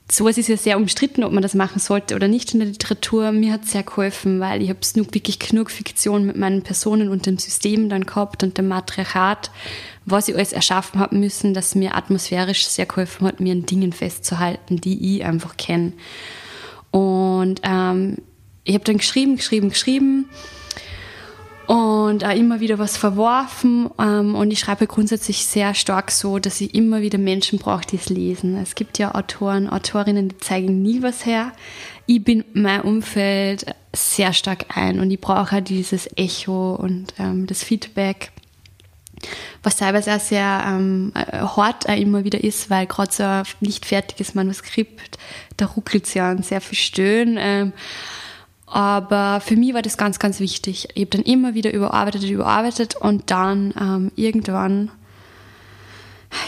[0.09, 3.31] sowas ist ja sehr umstritten, ob man das machen sollte oder nicht in der Literatur.
[3.31, 7.09] Mir hat es sehr geholfen, weil ich habe es wirklich genug Fiktion mit meinen Personen
[7.09, 9.51] und dem System dann gehabt und dem Matriarchat,
[10.05, 13.91] was ich alles erschaffen habe müssen, dass mir atmosphärisch sehr geholfen hat, mir an Dingen
[13.91, 15.91] festzuhalten, die ich einfach kenne.
[16.91, 18.17] Und ähm,
[18.63, 20.29] ich habe dann geschrieben, geschrieben, geschrieben
[21.67, 23.89] und auch immer wieder was verworfen.
[23.99, 27.97] Ähm, und ich schreibe grundsätzlich sehr stark so, dass ich immer wieder Menschen brauche, die
[27.97, 28.57] es lesen.
[28.57, 31.51] Es gibt ja Autoren, Autorinnen, die zeigen nie was her.
[32.05, 37.63] Ich bin mein Umfeld sehr stark ein und ich brauche dieses Echo und ähm, das
[37.63, 38.31] Feedback
[39.63, 43.85] was teilweise auch sehr ähm, hart auch immer wieder ist, weil gerade so ein nicht
[43.85, 45.17] fertiges Manuskript,
[45.57, 47.37] da ruckelt es ja an sehr viel Stöhnen.
[47.39, 47.73] Ähm,
[48.67, 50.89] aber für mich war das ganz, ganz wichtig.
[50.93, 54.91] Ich habe dann immer wieder überarbeitet, überarbeitet und dann ähm, irgendwann,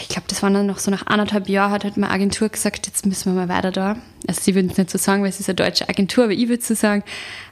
[0.02, 2.86] ich glaube, das war dann noch so nach anderthalb Jahren, hat halt meine Agentur gesagt,
[2.86, 3.96] jetzt müssen wir mal weiter da.
[4.28, 6.46] Also sie würden es nicht so sagen, weil es ist eine deutsche Agentur, aber ich
[6.46, 7.02] würde so sagen.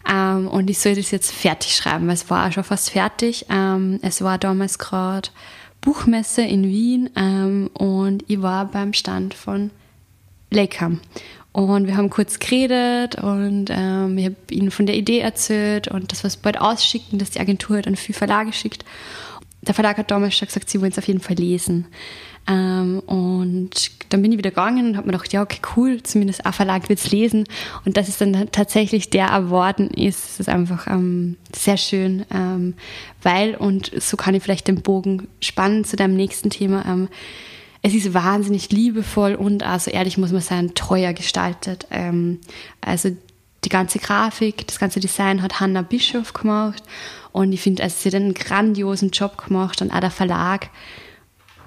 [0.06, 3.46] Ähm, und ich soll das jetzt fertig schreiben, weil es war auch schon fast fertig.
[3.48, 5.30] Ähm, es war damals gerade
[5.80, 9.70] Buchmesse in Wien ähm, und ich war beim Stand von
[10.50, 11.00] Lakeham.
[11.58, 16.12] Und wir haben kurz geredet und ähm, ich habe ihnen von der Idee erzählt und
[16.12, 18.84] dass wir es bald ausschicken, dass die Agentur dann viel Verlage schickt.
[19.62, 21.88] Der Verlag hat damals schon gesagt, sie wollen es auf jeden Fall lesen.
[22.46, 26.46] Ähm, und dann bin ich wieder gegangen und habe mir gedacht, ja, okay, cool, zumindest
[26.46, 27.44] ein Verlag wird es lesen.
[27.84, 32.74] Und dass es dann tatsächlich der erworben ist, ist einfach ähm, sehr schön, ähm,
[33.24, 37.08] weil, und so kann ich vielleicht den Bogen spannen zu deinem nächsten Thema, ähm,
[37.82, 41.86] es ist wahnsinnig liebevoll und also ehrlich muss man sagen, teuer gestaltet.
[41.90, 42.40] Ähm,
[42.80, 43.16] also
[43.64, 46.82] die ganze Grafik, das ganze Design hat Hannah Bischof gemacht
[47.32, 50.70] und ich finde, also sie hat einen grandiosen Job gemacht und auch der Verlag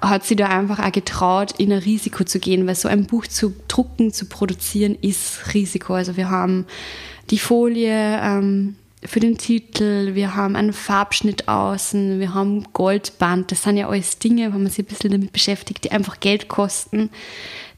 [0.01, 3.27] hat sie da einfach auch getraut, in ein Risiko zu gehen, weil so ein Buch
[3.27, 5.93] zu drucken, zu produzieren, ist Risiko.
[5.93, 6.65] Also wir haben
[7.29, 13.51] die Folie ähm, für den Titel, wir haben einen Farbschnitt außen, wir haben Goldband.
[13.51, 16.47] Das sind ja alles Dinge, wenn man sich ein bisschen damit beschäftigt, die einfach Geld
[16.47, 17.09] kosten,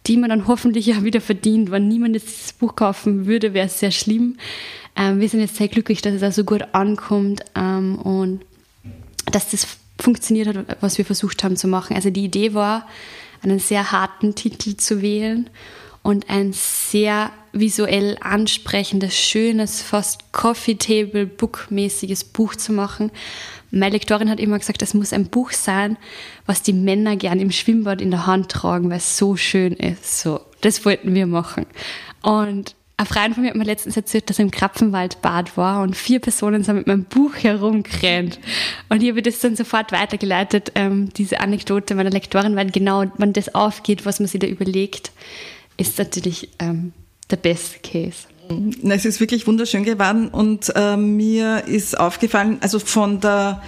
[0.06, 1.72] die man dann hoffentlich ja wieder verdient.
[1.72, 4.38] Wenn niemand jetzt dieses Buch kaufen würde, wäre es sehr schlimm.
[4.98, 8.42] Ähm, wir sind jetzt sehr glücklich, dass es auch so gut ankommt ähm, und
[9.32, 9.66] dass das
[10.00, 11.96] funktioniert hat, was wir versucht haben zu machen.
[11.96, 12.86] Also die Idee war,
[13.42, 15.50] einen sehr harten Titel zu wählen
[16.04, 23.12] und ein sehr visuell ansprechendes, schönes, fast Coffee Table Book mäßiges Buch zu machen.
[23.72, 25.98] Meine Lektorin hat immer gesagt, es muss ein Buch sein,
[26.46, 30.20] was die Männer gern im Schwimmbad in der Hand tragen, weil es so schön ist.
[30.20, 31.66] So, das wollten wir machen.
[32.22, 35.96] Und ein Freund von mir hat mir letztens erzählt, dass er im Krapfenwaldbad war und
[35.96, 38.39] vier Personen sind mit meinem Buch herumgerannt.
[38.89, 43.34] Und ich habe das dann sofort weitergeleitet, ähm, diese Anekdote meiner Lektorin, weil genau, wenn
[43.34, 45.12] das aufgeht, was man sich da überlegt,
[45.78, 46.94] ist natürlich ähm,
[47.30, 48.28] der best case.
[48.84, 53.64] Es ist wirklich wunderschön geworden und äh, mir ist aufgefallen, also von der,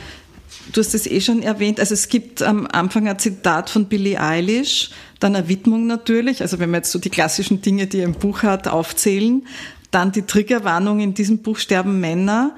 [0.74, 4.20] du hast es eh schon erwähnt, also es gibt am Anfang ein Zitat von Billie
[4.20, 8.14] Eilish, dann eine Widmung natürlich, also wenn wir jetzt so die klassischen Dinge, die im
[8.14, 9.48] Buch hat, aufzählen,
[9.92, 12.54] dann die Triggerwarnung in diesem Buch sterben Männer,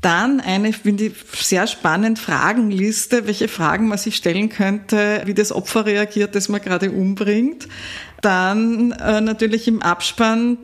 [0.00, 5.50] dann eine, finde ich, sehr spannend Fragenliste, welche Fragen man sich stellen könnte, wie das
[5.50, 7.66] Opfer reagiert, das man gerade umbringt.
[8.20, 10.58] Dann äh, natürlich im Abspann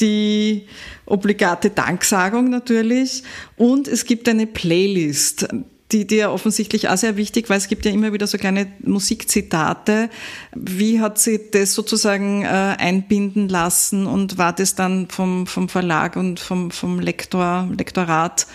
[0.00, 0.66] die
[1.06, 3.24] obligate Danksagung natürlich
[3.56, 5.48] und es gibt eine Playlist
[5.92, 10.10] die dir offensichtlich auch sehr wichtig, weil es gibt ja immer wieder so kleine Musikzitate.
[10.54, 16.16] Wie hat sie das sozusagen äh, einbinden lassen und war das dann vom, vom Verlag
[16.16, 18.46] und vom, vom Lektor, Lektorat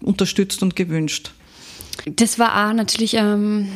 [0.00, 1.32] unterstützt und gewünscht?
[2.06, 3.68] Das war auch natürlich ähm,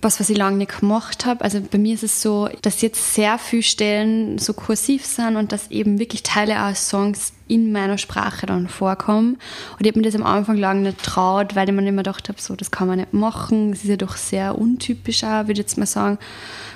[0.00, 1.42] was, was ich lange nicht gemacht habe.
[1.42, 5.50] Also bei mir ist es so, dass jetzt sehr viele Stellen so kursiv sind und
[5.50, 9.38] dass eben wirklich Teile aus Songs in meiner Sprache dann vorkommen.
[9.76, 12.28] Und ich habe mir das am Anfang lange nicht traut, weil ich mir immer gedacht
[12.28, 13.72] habe, so, das kann man nicht machen.
[13.72, 16.18] Das ist ja doch sehr untypisch würde ich jetzt mal sagen.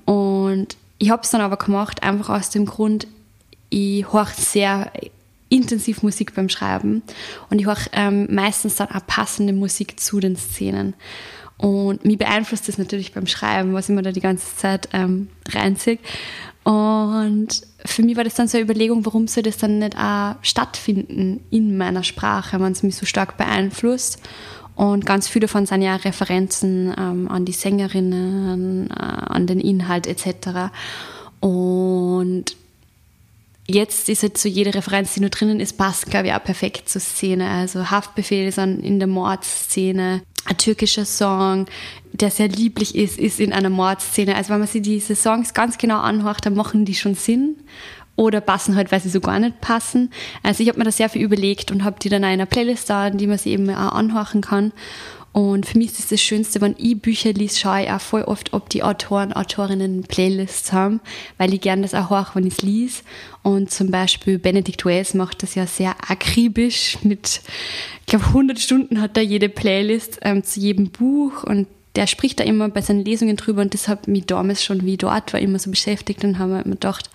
[0.04, 3.06] Und ich habe es dann aber gemacht, einfach aus dem Grund,
[3.70, 4.90] ich höre sehr
[5.48, 7.02] intensiv Musik beim Schreiben
[7.50, 10.94] und ich höre ähm, meistens dann auch passende Musik zu den Szenen.
[11.58, 15.28] Und mich beeinflusst das natürlich beim Schreiben, was ich mir da die ganze Zeit ähm,
[15.48, 15.98] reinziehe.
[16.64, 20.36] Und für mich war das dann so eine Überlegung, warum soll das dann nicht auch
[20.42, 24.20] stattfinden in meiner Sprache, wenn es mich so stark beeinflusst.
[24.74, 30.06] Und ganz viele davon sind ja Referenzen ähm, an die Sängerinnen, äh, an den Inhalt
[30.06, 30.72] etc.
[31.40, 32.56] Und
[33.66, 36.88] jetzt ist jetzt so jede Referenz, die nur drinnen ist, passt, glaube ich, auch perfekt
[36.88, 37.48] zur Szene.
[37.48, 41.66] Also Haftbefehl ist in der Mordszene, ein türkischer Song,
[42.12, 44.34] der sehr lieblich ist, ist in einer Mordszene.
[44.34, 47.56] Also wenn man sich diese Songs ganz genau anhört, dann machen die schon Sinn
[48.16, 50.10] oder passen halt, weil sie so gar nicht passen.
[50.42, 52.90] Also ich habe mir da sehr viel überlegt und habe die dann in einer Playlist
[52.90, 54.72] da, die man sich eben auch anhören kann.
[55.32, 58.22] Und für mich ist das, das Schönste, wenn ich Bücher lese, schaue ich auch voll
[58.22, 61.00] oft, ob die Autoren, Autorinnen Playlists haben,
[61.38, 63.02] weil ich gerne das auch höre, wenn ich es lese.
[63.42, 67.40] Und zum Beispiel Benedict Wells macht das ja sehr akribisch mit,
[68.00, 71.66] ich glaube, 100 Stunden hat er jede Playlist ähm, zu jedem Buch und
[71.96, 74.96] der spricht da immer bei seinen Lesungen drüber und das hat mich damals schon, wie
[74.96, 77.10] dort war, immer so beschäftigt und haben wir immer gedacht,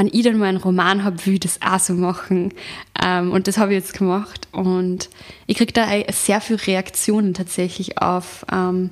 [0.00, 2.54] wenn ich dann mal einen Roman habe, will ich das auch so machen.
[3.02, 4.48] Ähm, und das habe ich jetzt gemacht.
[4.50, 5.10] Und
[5.46, 8.46] ich kriege da sehr viele Reaktionen tatsächlich auf.
[8.50, 8.88] Ähm,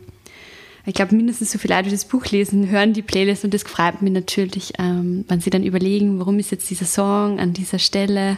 [0.84, 3.62] ich glaube, mindestens so viele Leute, die das Buch lesen, hören die Playlist und das
[3.62, 7.78] freut mich natürlich, ähm, wenn sie dann überlegen, warum ist jetzt dieser Song an dieser
[7.78, 8.36] Stelle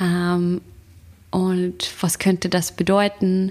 [0.00, 0.60] ähm,
[1.32, 3.50] und was könnte das bedeuten.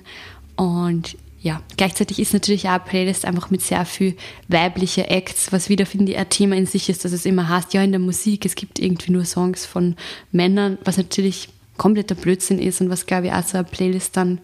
[0.56, 5.70] Und ja, gleichzeitig ist natürlich auch eine Playlist einfach mit sehr viel weibliche Acts, was
[5.70, 8.00] wieder, finde ich, ein Thema in sich ist, dass es immer heißt, ja, in der
[8.00, 9.96] Musik, es gibt irgendwie nur Songs von
[10.32, 14.40] Männern, was natürlich kompletter Blödsinn ist und was, glaube ich, auch so eine Playlist dann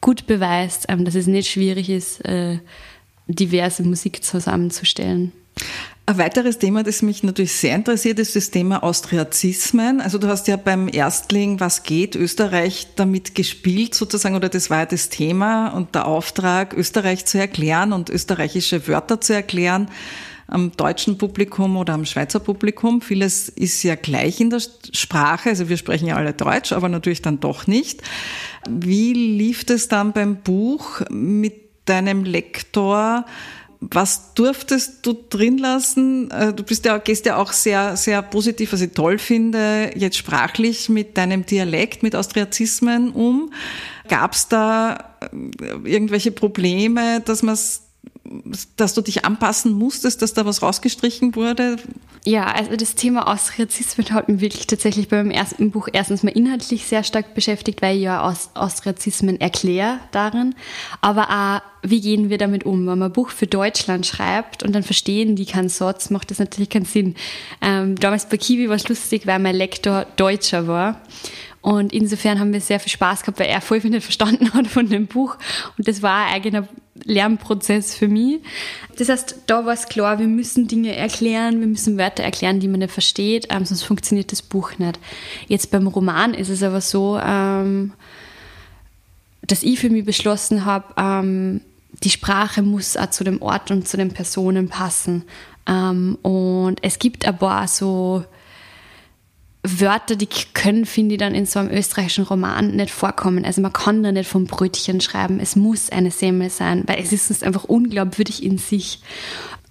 [0.00, 2.60] gut beweist, ähm, dass es nicht schwierig ist, äh,
[3.26, 5.32] diverse Musik zusammenzustellen.
[6.06, 10.02] Ein weiteres Thema, das mich natürlich sehr interessiert, ist das Thema Austriazismen.
[10.02, 14.80] Also du hast ja beim Erstling Was geht Österreich damit gespielt sozusagen oder das war
[14.80, 19.88] ja das Thema und der Auftrag, Österreich zu erklären und österreichische Wörter zu erklären
[20.46, 23.00] am deutschen Publikum oder am Schweizer Publikum.
[23.00, 27.22] Vieles ist ja gleich in der Sprache, also wir sprechen ja alle Deutsch, aber natürlich
[27.22, 28.02] dann doch nicht.
[28.68, 31.54] Wie lief es dann beim Buch mit
[31.86, 33.24] deinem Lektor?
[33.90, 36.30] Was durftest du drin lassen?
[36.30, 40.16] Äh, du bist ja, gehst ja auch sehr, sehr positiv, was ich toll finde, jetzt
[40.16, 43.52] sprachlich mit deinem Dialekt, mit Austriazismen um.
[44.08, 47.56] Gab es da äh, irgendwelche Probleme, dass man
[48.76, 51.76] dass du dich anpassen musstest, dass da was rausgestrichen wurde?
[52.24, 56.86] Ja, also das Thema Austriazismen hat mich wirklich tatsächlich beim ersten Buch erstens mal inhaltlich
[56.86, 60.54] sehr stark beschäftigt, weil ich ja Austriazismen erkläre darin,
[61.00, 62.86] aber auch, wie gehen wir damit um?
[62.86, 66.38] Wenn man ein Buch für Deutschland schreibt und dann verstehen die keinen Satz, macht das
[66.38, 67.14] natürlich keinen Sinn.
[67.60, 71.02] Ähm, damals bei Kiwi war es lustig, weil mein Lektor Deutscher war
[71.64, 74.66] und insofern haben wir sehr viel Spaß gehabt, weil er voll viel nicht verstanden hat
[74.66, 75.38] von dem Buch.
[75.78, 76.68] Und das war ein eigener
[77.02, 78.40] Lernprozess für mich.
[78.96, 82.68] Das heißt, da war es klar, wir müssen Dinge erklären, wir müssen Wörter erklären, die
[82.68, 84.98] man nicht versteht, ähm, sonst funktioniert das Buch nicht.
[85.48, 87.92] Jetzt beim Roman ist es aber so, ähm,
[89.42, 91.60] dass ich für mich beschlossen habe, ähm,
[92.02, 95.24] die Sprache muss auch zu dem Ort und zu den Personen passen.
[95.66, 98.24] Ähm, und es gibt ein paar so
[99.66, 103.46] Wörter, die können, finde ich, dann in so einem österreichischen Roman nicht vorkommen.
[103.46, 105.40] Also man kann da nicht vom Brötchen schreiben.
[105.40, 109.00] Es muss eine Semmel sein, weil es ist sonst einfach unglaubwürdig in sich.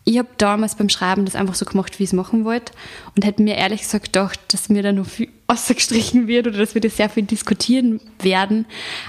[0.05, 2.73] Ich habe damals beim Schreiben das einfach so gemacht, wie ich es machen wollte
[3.15, 6.73] und hätte mir ehrlich gesagt gedacht, dass mir da noch viel ausgestrichen wird oder dass
[6.73, 8.65] wir das sehr viel diskutieren werden.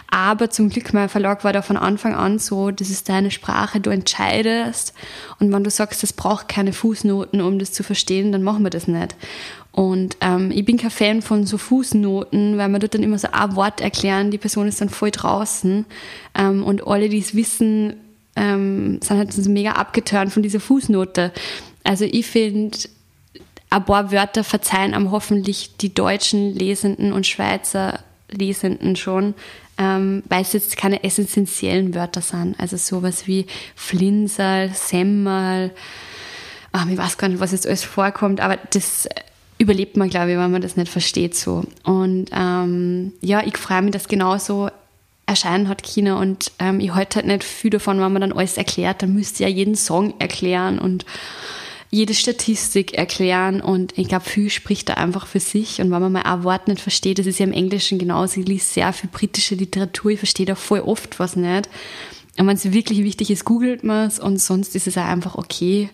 [0.09, 3.81] Aber zum Glück, mein Verlag war da von Anfang an so, das ist deine Sprache,
[3.81, 4.93] du entscheidest
[5.41, 8.71] und wenn du sagst, es braucht keine Fußnoten, um das zu verstehen, dann machen wir
[8.71, 9.17] das nicht.
[9.75, 13.27] Und ähm, ich bin kein Fan von so Fußnoten, weil man dort dann immer so
[13.33, 15.85] ein Wort erklären, die Person ist dann voll draußen.
[16.37, 17.95] Ähm, und alle, die es wissen,
[18.37, 21.33] ähm, sind halt so mega abgeturnt von dieser Fußnote.
[21.83, 22.79] Also ich finde,
[23.69, 27.99] ein paar Wörter verzeihen am hoffentlich die deutschen Lesenden und Schweizer
[28.31, 29.35] Lesenden schon,
[29.77, 32.55] ähm, weil es jetzt keine essentiellen Wörter sind.
[32.61, 35.73] Also sowas wie Flinsal, Semmel,
[36.73, 39.09] ähm, ich weiß gar nicht, was jetzt alles vorkommt, aber das
[39.59, 41.65] überlebt man, glaube ich, wenn man das nicht versteht so.
[41.85, 44.71] Und ähm, ja, ich freue mich, dass genauso
[45.27, 48.59] erscheinen hat China und ähm, ich halte halt nicht viel davon, wenn man dann alles
[48.59, 51.07] erklärt, dann müsst ihr ja jeden Song erklären und
[51.91, 53.61] jede Statistik erklären.
[53.61, 55.81] Und ich glaube, viel spricht da einfach für sich.
[55.81, 58.49] Und wenn man mal ein Wort nicht versteht, das ist ja im Englischen genauso, ich
[58.49, 61.69] lese sehr viel britische Literatur, ich verstehe da voll oft was nicht
[62.39, 65.37] und wenn es wirklich wichtig ist, googelt man es und sonst ist es auch einfach
[65.37, 65.91] okay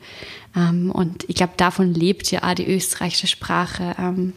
[0.56, 4.32] ähm, und ich glaube, davon lebt ja auch die österreichische Sprache ähm,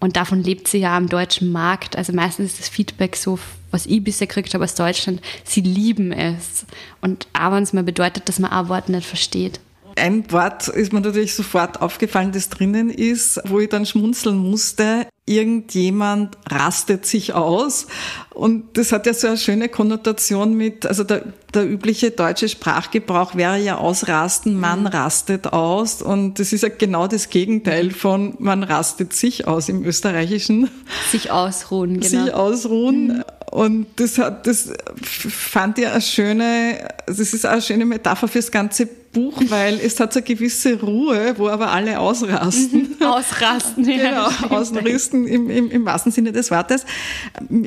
[0.00, 3.38] und davon lebt sie ja am deutschen Markt, also meistens ist das Feedback so
[3.74, 6.64] was ich bisher gekriegt habe aus Deutschland, sie lieben es.
[7.00, 9.58] Und auch wenn es mal bedeutet, dass man ein Wort nicht versteht.
[9.96, 15.06] Ein Wort ist mir natürlich sofort aufgefallen, das drinnen ist, wo ich dann schmunzeln musste
[15.26, 17.86] irgendjemand rastet sich aus.
[18.30, 23.34] Und das hat ja so eine schöne Konnotation mit, also der, der übliche deutsche Sprachgebrauch
[23.34, 24.86] wäre ja ausrasten, man mhm.
[24.88, 26.02] rastet aus.
[26.02, 30.68] Und das ist ja genau das Gegenteil von man rastet sich aus im Österreichischen.
[31.10, 32.24] Sich ausruhen, genau.
[32.24, 33.06] Sich ausruhen.
[33.06, 33.24] Mhm.
[33.50, 38.86] Und das hat, das fand ich eine schöne, das ist eine schöne Metapher fürs ganze
[38.86, 42.96] Buch, weil es hat so eine gewisse Ruhe, wo aber alle ausrasten.
[42.98, 43.06] Mhm.
[43.06, 44.28] Ausrasten, ja.
[44.28, 46.84] Genau, ausrasten im, im, im wahrsten Sinne des Wortes.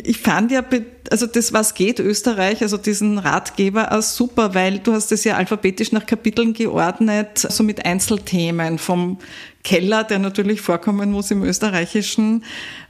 [0.03, 0.63] Ich fand ja,
[1.09, 5.35] also das Was geht Österreich, also diesen Ratgeber auch super, weil du hast es ja
[5.37, 9.17] alphabetisch nach Kapiteln geordnet, so mit Einzelthemen vom
[9.63, 12.43] Keller, der natürlich vorkommen muss im Österreichischen,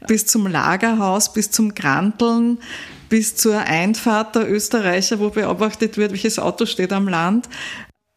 [0.08, 2.60] bis zum Lagerhaus, bis zum Granteln,
[3.10, 7.48] bis zur Einfahrt der Österreicher, wo beobachtet wird, welches Auto steht am Land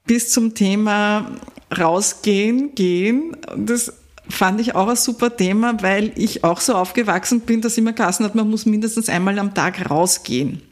[0.06, 1.30] bis zum Thema
[1.76, 3.36] rausgehen, gehen.
[3.56, 3.92] Das
[4.28, 8.24] fand ich auch ein super Thema, weil ich auch so aufgewachsen bin, dass immer Kassen
[8.24, 10.62] hat, man muss mindestens einmal am Tag rausgehen.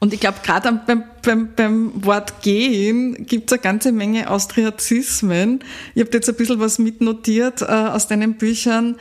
[0.00, 5.60] Und ich glaube, gerade beim, beim, beim Wort gehen gibt es eine ganze Menge Austriazismen.
[5.94, 8.96] Ich habe jetzt ein bisschen was mitnotiert äh, aus deinen Büchern.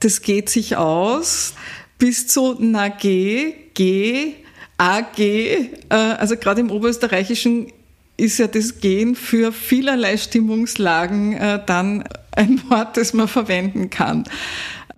[0.00, 1.54] Das geht sich aus.
[2.00, 4.34] Bis zu na geh, geh,
[4.76, 7.70] AG, äh, also gerade im Oberösterreichischen
[8.16, 14.24] ist ja das Gehen für vielerlei Stimmungslagen äh, dann ein Wort, das man verwenden kann.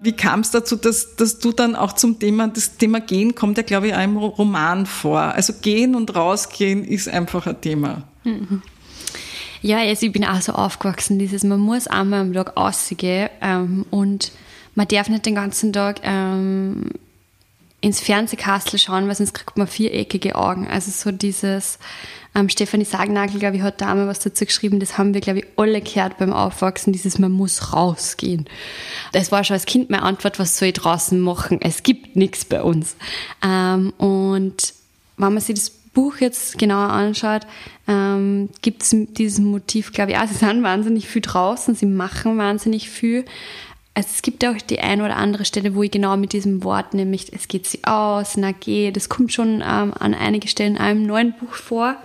[0.00, 3.56] Wie kam es dazu, dass, dass du dann auch zum Thema, das Thema Gehen kommt
[3.56, 5.20] ja, glaube ich, auch im Roman vor.
[5.20, 8.04] Also Gehen und Rausgehen ist einfach ein Thema.
[8.24, 8.62] Mhm.
[9.60, 13.86] Ja, also ich bin auch so aufgewachsen, dieses, man muss einmal am Tag rausgehen ähm,
[13.90, 14.32] und
[14.74, 16.90] man darf nicht den ganzen Tag ähm,
[17.80, 20.68] ins Fernsehkastel schauen, weil sonst kriegt man viereckige Augen.
[20.68, 21.78] Also so dieses,
[22.35, 25.40] ähm, Stefanie Sagnagel, glaube ich, hat da einmal was dazu geschrieben, das haben wir, glaube
[25.40, 28.46] ich, alle gehört beim Aufwachsen, dieses man muss rausgehen.
[29.12, 31.61] Das war schon als Kind meine Antwort, was soll ich draußen machen?
[31.61, 32.96] Es gibt nichts bei uns.
[33.44, 34.74] Ähm, und
[35.18, 37.42] wenn man sich das Buch jetzt genauer anschaut,
[37.87, 40.26] ähm, gibt es dieses Motiv, glaube ich, auch.
[40.26, 43.26] Sie sind wahnsinnig viel draußen, sie machen wahnsinnig viel.
[43.94, 46.94] Also es gibt auch die ein oder andere Stelle, wo ich genau mit diesem Wort,
[46.94, 50.81] nämlich es geht sie aus, na geh, das kommt schon ähm, an einigen Stellen in
[50.81, 51.96] einem neuen Buch vor.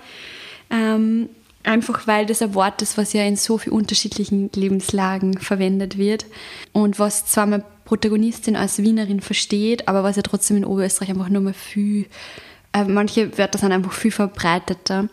[0.69, 1.29] Ähm,
[1.63, 6.25] einfach weil das ein Wort ist, was ja in so vielen unterschiedlichen Lebenslagen verwendet wird
[6.73, 11.29] und was zwar meine Protagonistin als Wienerin versteht, aber was ja trotzdem in Oberösterreich einfach
[11.29, 12.05] nur mal viel,
[12.73, 15.07] äh, manche Wörter sind einfach viel verbreiteter.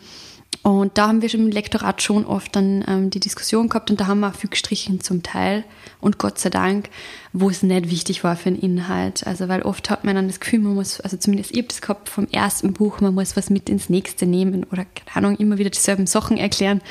[0.65, 4.01] Und da haben wir schon im Lektorat schon oft dann ähm, die Diskussion gehabt und
[4.01, 5.63] da haben wir auch viel gestrichen zum Teil
[6.01, 6.89] und Gott sei Dank,
[7.33, 9.27] wo es nicht wichtig war für den Inhalt.
[9.27, 11.81] Also weil oft hat man dann das Gefühl, man muss, also zumindest ich habe das
[11.81, 15.59] gehabt vom ersten Buch, man muss was mit ins nächste nehmen oder keine Ahnung, immer
[15.59, 16.81] wieder dieselben Sachen erklären.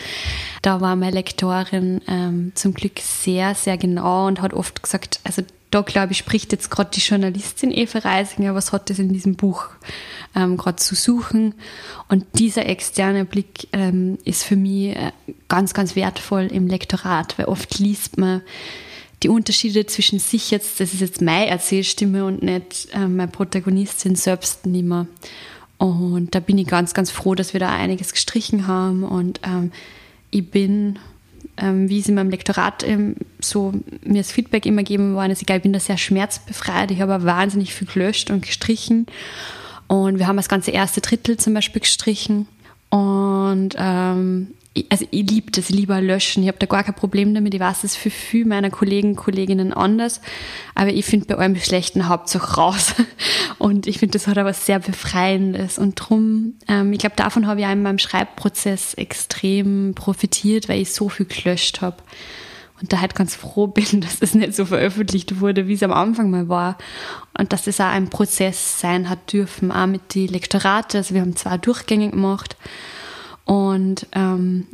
[0.63, 5.43] Da war meine Lektorin ähm, zum Glück sehr, sehr genau und hat oft gesagt, also
[5.75, 9.35] da glaube ich, spricht jetzt gerade die Journalistin Eva Reisinger, was hat das in diesem
[9.35, 9.71] Buch
[10.37, 11.55] ähm, gerade zu suchen.
[12.09, 15.11] Und dieser externe Blick ähm, ist für mich äh,
[15.49, 18.43] ganz, ganz wertvoll im Lektorat, weil oft liest man
[19.25, 24.15] die Unterschiede zwischen sich jetzt, das ist jetzt meine Erzählstimme und nicht äh, meine Protagonistin
[24.15, 25.09] selbst nicht mehr.
[25.79, 29.03] Und da bin ich ganz, ganz froh, dass wir da einiges gestrichen haben.
[29.03, 29.73] Und ähm,
[30.31, 31.01] ich bin,
[31.57, 33.73] wie es in meinem Lektorat ähm, so
[34.05, 36.91] mir das Feedback immer gegeben worden ist, egal, ich bin da sehr schmerzbefreit.
[36.91, 39.07] Ich habe wahnsinnig viel gelöscht und gestrichen.
[39.87, 42.49] Und wir haben das ganze erste Drittel zum Beispiel gestrichen.
[42.91, 44.49] Und ähm,
[44.89, 46.43] also ich liebe das, lieber löschen.
[46.43, 47.55] Ich habe da gar kein Problem damit.
[47.55, 50.21] Ich weiß es für viele meiner Kollegen, Kolleginnen anders.
[50.75, 52.95] Aber ich finde bei allem Schlechten Hauptsache raus.
[53.59, 55.79] Und ich finde, das hat aber sehr Befreiendes.
[55.79, 60.81] Und drum, ähm, ich glaube, davon habe ich auch in meinem Schreibprozess extrem profitiert, weil
[60.81, 61.99] ich so viel gelöscht habe.
[62.81, 65.93] Und da halt ganz froh bin, dass es nicht so veröffentlicht wurde, wie es am
[65.93, 66.79] Anfang mal war.
[67.39, 70.99] Und dass es auch ein Prozess sein hat dürfen, auch mit den Lektorate.
[70.99, 72.57] Also wir haben zwei Durchgänge gemacht.
[73.45, 74.67] Und ähm,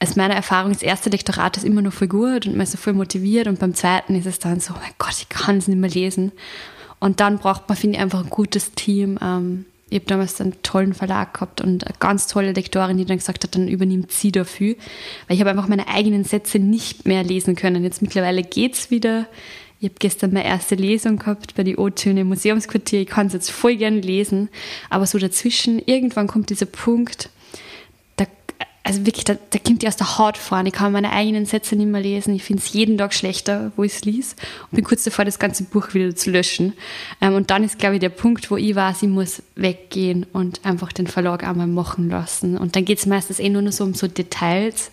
[0.00, 2.78] aus meiner Erfahrung, das erste Lektorat ist immer noch voll gut und man ist so
[2.78, 5.78] voll motiviert und beim zweiten ist es dann so, mein Gott, ich kann es nicht
[5.78, 6.32] mehr lesen.
[6.98, 9.18] Und dann braucht man, finde ich, einfach ein gutes Team.
[9.20, 13.18] Ähm, ich habe damals einen tollen Verlag gehabt und eine ganz tolle Lektorin, die dann
[13.18, 14.76] gesagt hat, dann übernimmt sie dafür.
[15.26, 17.84] Weil ich habe einfach meine eigenen Sätze nicht mehr lesen können.
[17.84, 19.26] Jetzt mittlerweile geht es wieder.
[19.80, 23.00] Ich habe gestern meine erste Lesung gehabt bei die O-Töne im Museumsquartier.
[23.00, 24.48] Ich kann es jetzt voll gerne lesen.
[24.88, 27.28] Aber so dazwischen, irgendwann kommt dieser Punkt,
[28.84, 30.66] also wirklich, da, da kommt die aus der Haut fahren.
[30.66, 32.34] Ich kann meine eigenen Sätze nicht mehr lesen.
[32.34, 34.34] Ich finde es jeden Tag schlechter, wo ich es lese.
[34.70, 36.72] Und bin kurz davor, das ganze Buch wieder zu löschen.
[37.20, 40.64] Ähm, und dann ist, glaube ich, der Punkt, wo ich weiß, ich muss weggehen und
[40.64, 42.58] einfach den Verlag einmal machen lassen.
[42.58, 44.90] Und dann geht es meistens eh nur noch so um so Details.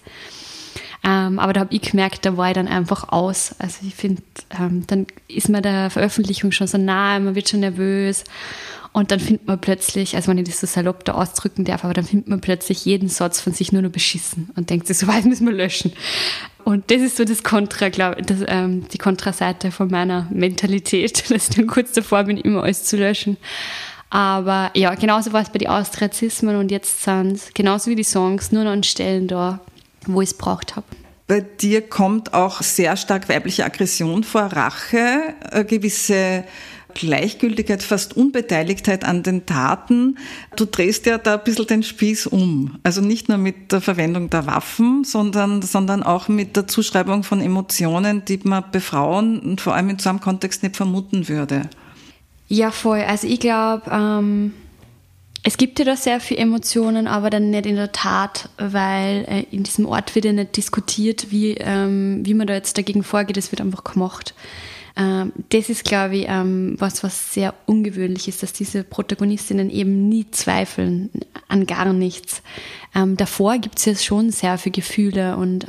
[1.03, 3.55] Ähm, aber da habe ich gemerkt, da war ich dann einfach aus.
[3.59, 4.21] Also ich finde,
[4.59, 8.23] ähm, dann ist man der Veröffentlichung schon so nahe, man wird schon nervös.
[8.91, 11.93] Und dann findet man plötzlich, also wenn ich das so salopp da ausdrücken darf, aber
[11.93, 15.07] dann findet man plötzlich jeden Satz von sich nur noch beschissen und denkt sich, so
[15.09, 15.93] weit müssen wir löschen.
[16.63, 21.49] Und das ist so das Kontra, glaube ich, ähm, die Kontraseite von meiner Mentalität, dass
[21.49, 23.37] ich dann kurz davor bin, immer alles zu löschen.
[24.09, 28.51] Aber ja, genauso war es bei den Austriazismen und jetzt sind genauso wie die Songs
[28.51, 29.59] nur noch an Stellen da,
[30.05, 30.85] wo ich es braucht habe.
[31.27, 35.35] Bei dir kommt auch sehr stark weibliche Aggression vor, Rache,
[35.67, 36.43] gewisse
[36.95, 40.17] Gleichgültigkeit, fast Unbeteiligtheit an den Taten.
[40.55, 42.79] Du drehst ja da ein bisschen den Spieß um.
[42.83, 47.41] Also nicht nur mit der Verwendung der Waffen, sondern, sondern auch mit der Zuschreibung von
[47.41, 51.69] Emotionen, die man bei Frauen und vor allem in so einem Kontext nicht vermuten würde.
[52.47, 53.01] Ja, voll.
[53.01, 54.53] Also ich glaube, ähm,
[55.49, 59.45] es gibt ja da sehr viele Emotionen, aber dann nicht in der Tat, weil äh,
[59.49, 63.35] in diesem Ort wird ja nicht diskutiert, wie, ähm, wie man da jetzt dagegen vorgeht.
[63.35, 64.35] Es wird einfach gemacht.
[64.95, 70.07] Ähm, das ist, glaube ich, ähm, was, was sehr ungewöhnlich ist, dass diese Protagonistinnen eben
[70.07, 71.09] nie zweifeln
[71.47, 72.43] an gar nichts.
[72.93, 75.65] Davor gibt es ja schon sehr viele Gefühle und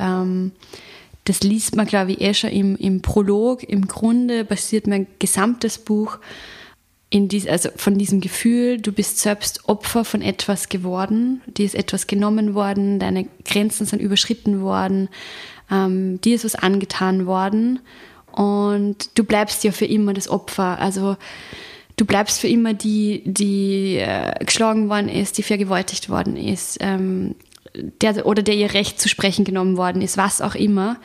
[1.25, 3.63] das liest man, glaube ich, eh schon im, im Prolog.
[3.63, 6.17] Im Grunde basiert mein gesamtes Buch
[7.11, 11.75] in dies, also von diesem Gefühl, du bist selbst Opfer von etwas geworden, dir ist
[11.75, 15.09] etwas genommen worden, deine Grenzen sind überschritten worden,
[15.69, 17.79] ähm, dir ist was angetan worden
[18.31, 20.79] und du bleibst ja für immer das Opfer.
[20.79, 21.17] Also
[21.97, 27.35] du bleibst für immer die, die äh, geschlagen worden ist, die vergewaltigt worden ist, ähm,
[28.01, 30.95] der, oder der ihr Recht zu sprechen genommen worden ist, was auch immer.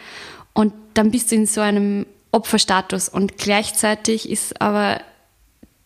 [0.53, 5.01] Und dann bist du in so einem Opferstatus und gleichzeitig ist aber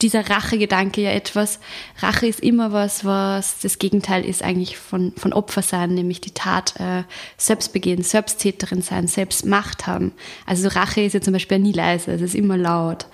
[0.03, 1.61] dieser Rachegedanke ja etwas.
[1.99, 6.33] Rache ist immer was, was das Gegenteil ist eigentlich von, von Opfer sein, nämlich die
[6.33, 7.05] Tat äh,
[7.37, 10.13] selbst begehen, Selbsttäterin sein, selbst Macht haben.
[10.47, 13.07] Also Rache ist ja zum Beispiel nie leise, es ist immer laut.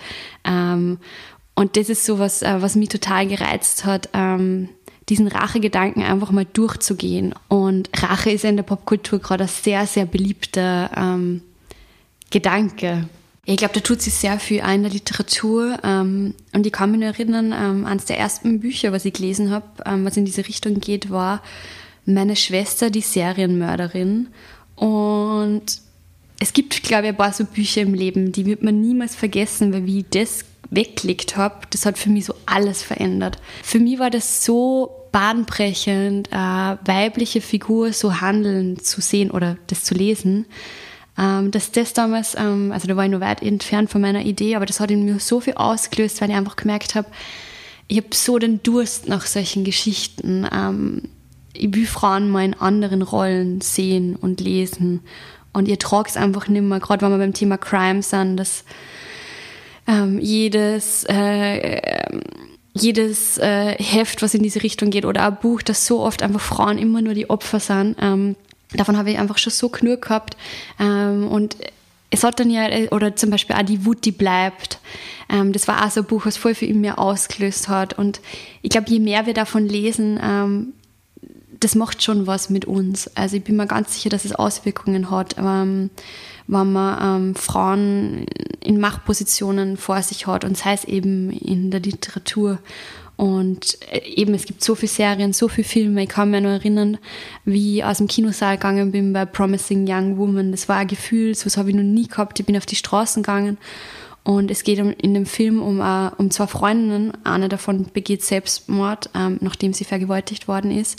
[0.45, 0.99] Ähm,
[1.55, 4.69] und das ist so was, äh, was mich total gereizt hat, ähm,
[5.09, 7.35] diesen Rachegedanken einfach mal durchzugehen.
[7.49, 11.43] Und Rache ist ja in der Popkultur gerade ein sehr, sehr beliebter ähm,
[12.31, 13.09] Gedanke.
[13.49, 15.79] Ich glaube, da tut sich sehr viel ein in der Literatur.
[15.85, 19.53] Ähm, und ich kann mich nur erinnern, ähm, eines der ersten Bücher, was ich gelesen
[19.53, 21.43] habe, ähm, was in diese Richtung geht, war
[22.05, 24.29] Meine Schwester, die Serienmörderin.
[24.75, 25.63] Und
[26.41, 29.73] es gibt, glaube ich, ein paar so Bücher im Leben, die wird man niemals vergessen,
[29.73, 33.39] weil wie ich das weggelegt habe, das hat für mich so alles verändert.
[33.63, 39.85] Für mich war das so bahnbrechend, eine weibliche Figur so handeln zu sehen oder das
[39.85, 40.47] zu lesen
[41.19, 44.57] ähm, dass das damals, ähm, also da war ich noch weit entfernt von meiner Idee,
[44.57, 47.09] aber das hat in mir so viel ausgelöst, weil ich einfach gemerkt habe,
[47.89, 50.47] ich habe so den Durst nach solchen Geschichten.
[50.53, 51.03] Ähm,
[51.53, 55.01] ich will Frauen mal in anderen Rollen sehen und lesen.
[55.53, 58.65] Und ihr tragt es einfach nicht mehr, gerade wenn wir beim Thema Crime sind, dass
[59.87, 61.81] ähm, jedes, äh,
[62.75, 66.41] jedes äh, Heft, was in diese Richtung geht, oder ein Buch, das so oft einfach
[66.41, 68.37] Frauen immer nur die Opfer sind, ähm,
[68.73, 70.37] davon habe ich einfach schon so genug gehabt.
[70.79, 71.57] Ähm, und
[72.11, 74.79] es hat dann ja, oder zum Beispiel auch die Wut, die bleibt.
[75.29, 77.99] Ähm, das war auch so ein Buch, was voll für ihn mir ausgelöst hat.
[77.99, 78.21] Und
[78.63, 80.73] ich glaube, je mehr wir davon lesen, ähm,
[81.61, 83.09] das macht schon was mit uns.
[83.17, 85.91] Also ich bin mir ganz sicher, dass es Auswirkungen hat, ähm,
[86.47, 88.27] wenn man ähm, Frauen
[88.63, 92.59] in Machtpositionen vor sich hat und sei es eben in der Literatur.
[93.17, 96.03] Und äh, eben, es gibt so viele Serien, so viele Filme.
[96.03, 96.99] Ich kann mich noch erinnern,
[97.45, 100.51] wie ich aus dem Kinosaal gegangen bin bei Promising Young Woman.
[100.51, 102.39] Das war ein Gefühl, so habe ich noch nie gehabt.
[102.39, 103.57] Ich bin auf die Straßen gegangen
[104.27, 107.13] und es geht in dem Film um, uh, um zwei Freundinnen.
[107.25, 110.99] Eine davon begeht Selbstmord, ähm, nachdem sie vergewaltigt worden ist.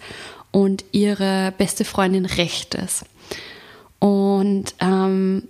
[0.51, 3.03] Und ihre beste Freundin rächt es.
[3.99, 5.43] Und ähm,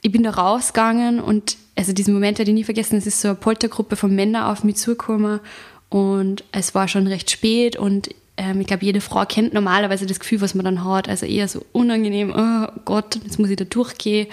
[0.00, 2.96] ich bin da rausgegangen und also diesen Moment werde ich nie vergessen.
[2.96, 5.40] Es ist so eine Poltergruppe von Männern auf mich zugekommen
[5.92, 10.18] und es war schon recht spät und ähm, ich glaube, jede Frau kennt normalerweise das
[10.18, 11.08] Gefühl, was man dann hat.
[11.08, 14.26] Also eher so unangenehm, oh Gott, jetzt muss ich da durchgehen.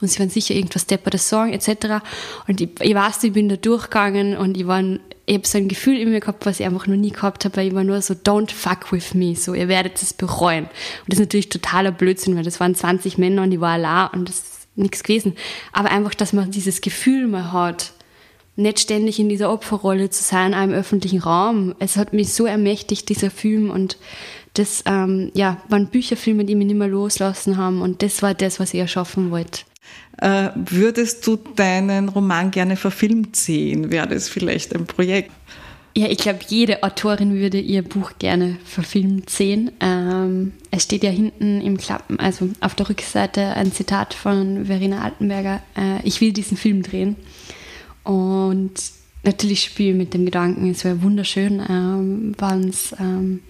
[0.00, 2.02] Und sie werden sicher irgendwas Deppertes sagen, etc.
[2.46, 4.82] Und ich, ich weiß, ich bin da durchgegangen und ich war
[5.26, 7.56] ich habe so ein Gefühl in mir gehabt, was ich einfach noch nie gehabt habe,
[7.56, 10.64] weil ich war nur so, don't fuck with me, so, ihr werdet es bereuen.
[10.64, 10.72] Und
[11.06, 14.28] das ist natürlich totaler Blödsinn, weil das waren 20 Männer und ich war allein und
[14.28, 15.36] das ist nichts gewesen.
[15.72, 17.92] Aber einfach, dass man dieses Gefühl mal hat,
[18.60, 21.74] nicht ständig in dieser Opferrolle zu sein, einem öffentlichen Raum.
[21.78, 23.70] Es hat mich so ermächtigt, dieser Film.
[23.70, 23.96] Und
[24.54, 27.82] das ähm, ja, waren Bücherfilme, die mich nicht mehr loslassen haben.
[27.82, 29.62] Und das war das, was ich erschaffen wollte.
[30.18, 33.90] Äh, würdest du deinen Roman gerne verfilmt sehen?
[33.90, 35.32] Wäre das vielleicht ein Projekt?
[35.96, 39.72] Ja, ich glaube, jede Autorin würde ihr Buch gerne verfilmt sehen.
[39.80, 45.02] Ähm, es steht ja hinten im Klappen, also auf der Rückseite ein Zitat von Verena
[45.02, 45.60] Altenberger.
[45.76, 47.16] Äh, ich will diesen Film drehen.
[48.04, 48.72] Und
[49.22, 53.40] natürlich spiele ich mit dem Gedanken, es wäre wunderschön, ähm, wenn es ähm,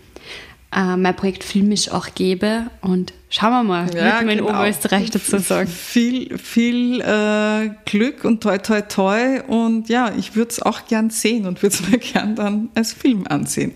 [0.73, 2.67] äh, mein Projekt filmisch auch gäbe.
[2.81, 4.51] Und schauen wir mal, ja, man genau.
[4.51, 5.69] Oberösterreich dazu sagen.
[5.91, 9.41] Viel, viel äh, Glück und toi, toi, toi.
[9.47, 12.93] Und ja, ich würde es auch gern sehen und würde es mir gern dann als
[12.93, 13.73] Film ansehen.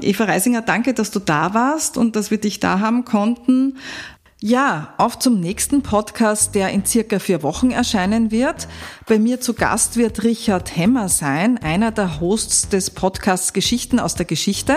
[0.00, 3.76] Eva Reisinger, danke, dass du da warst und dass wir dich da haben konnten.
[4.40, 8.68] Ja, auf zum nächsten Podcast, der in circa vier Wochen erscheinen wird.
[9.06, 14.16] Bei mir zu Gast wird Richard Hemmer sein, einer der Hosts des Podcasts Geschichten aus
[14.16, 14.76] der Geschichte.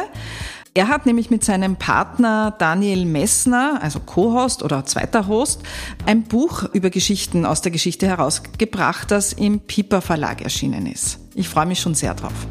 [0.73, 5.63] Er hat nämlich mit seinem Partner Daniel Messner, also Co-Host oder zweiter Host,
[6.05, 11.17] ein Buch über Geschichten aus der Geschichte herausgebracht, das im Piper Verlag erschienen ist.
[11.33, 12.47] Ich freue mich schon sehr drauf.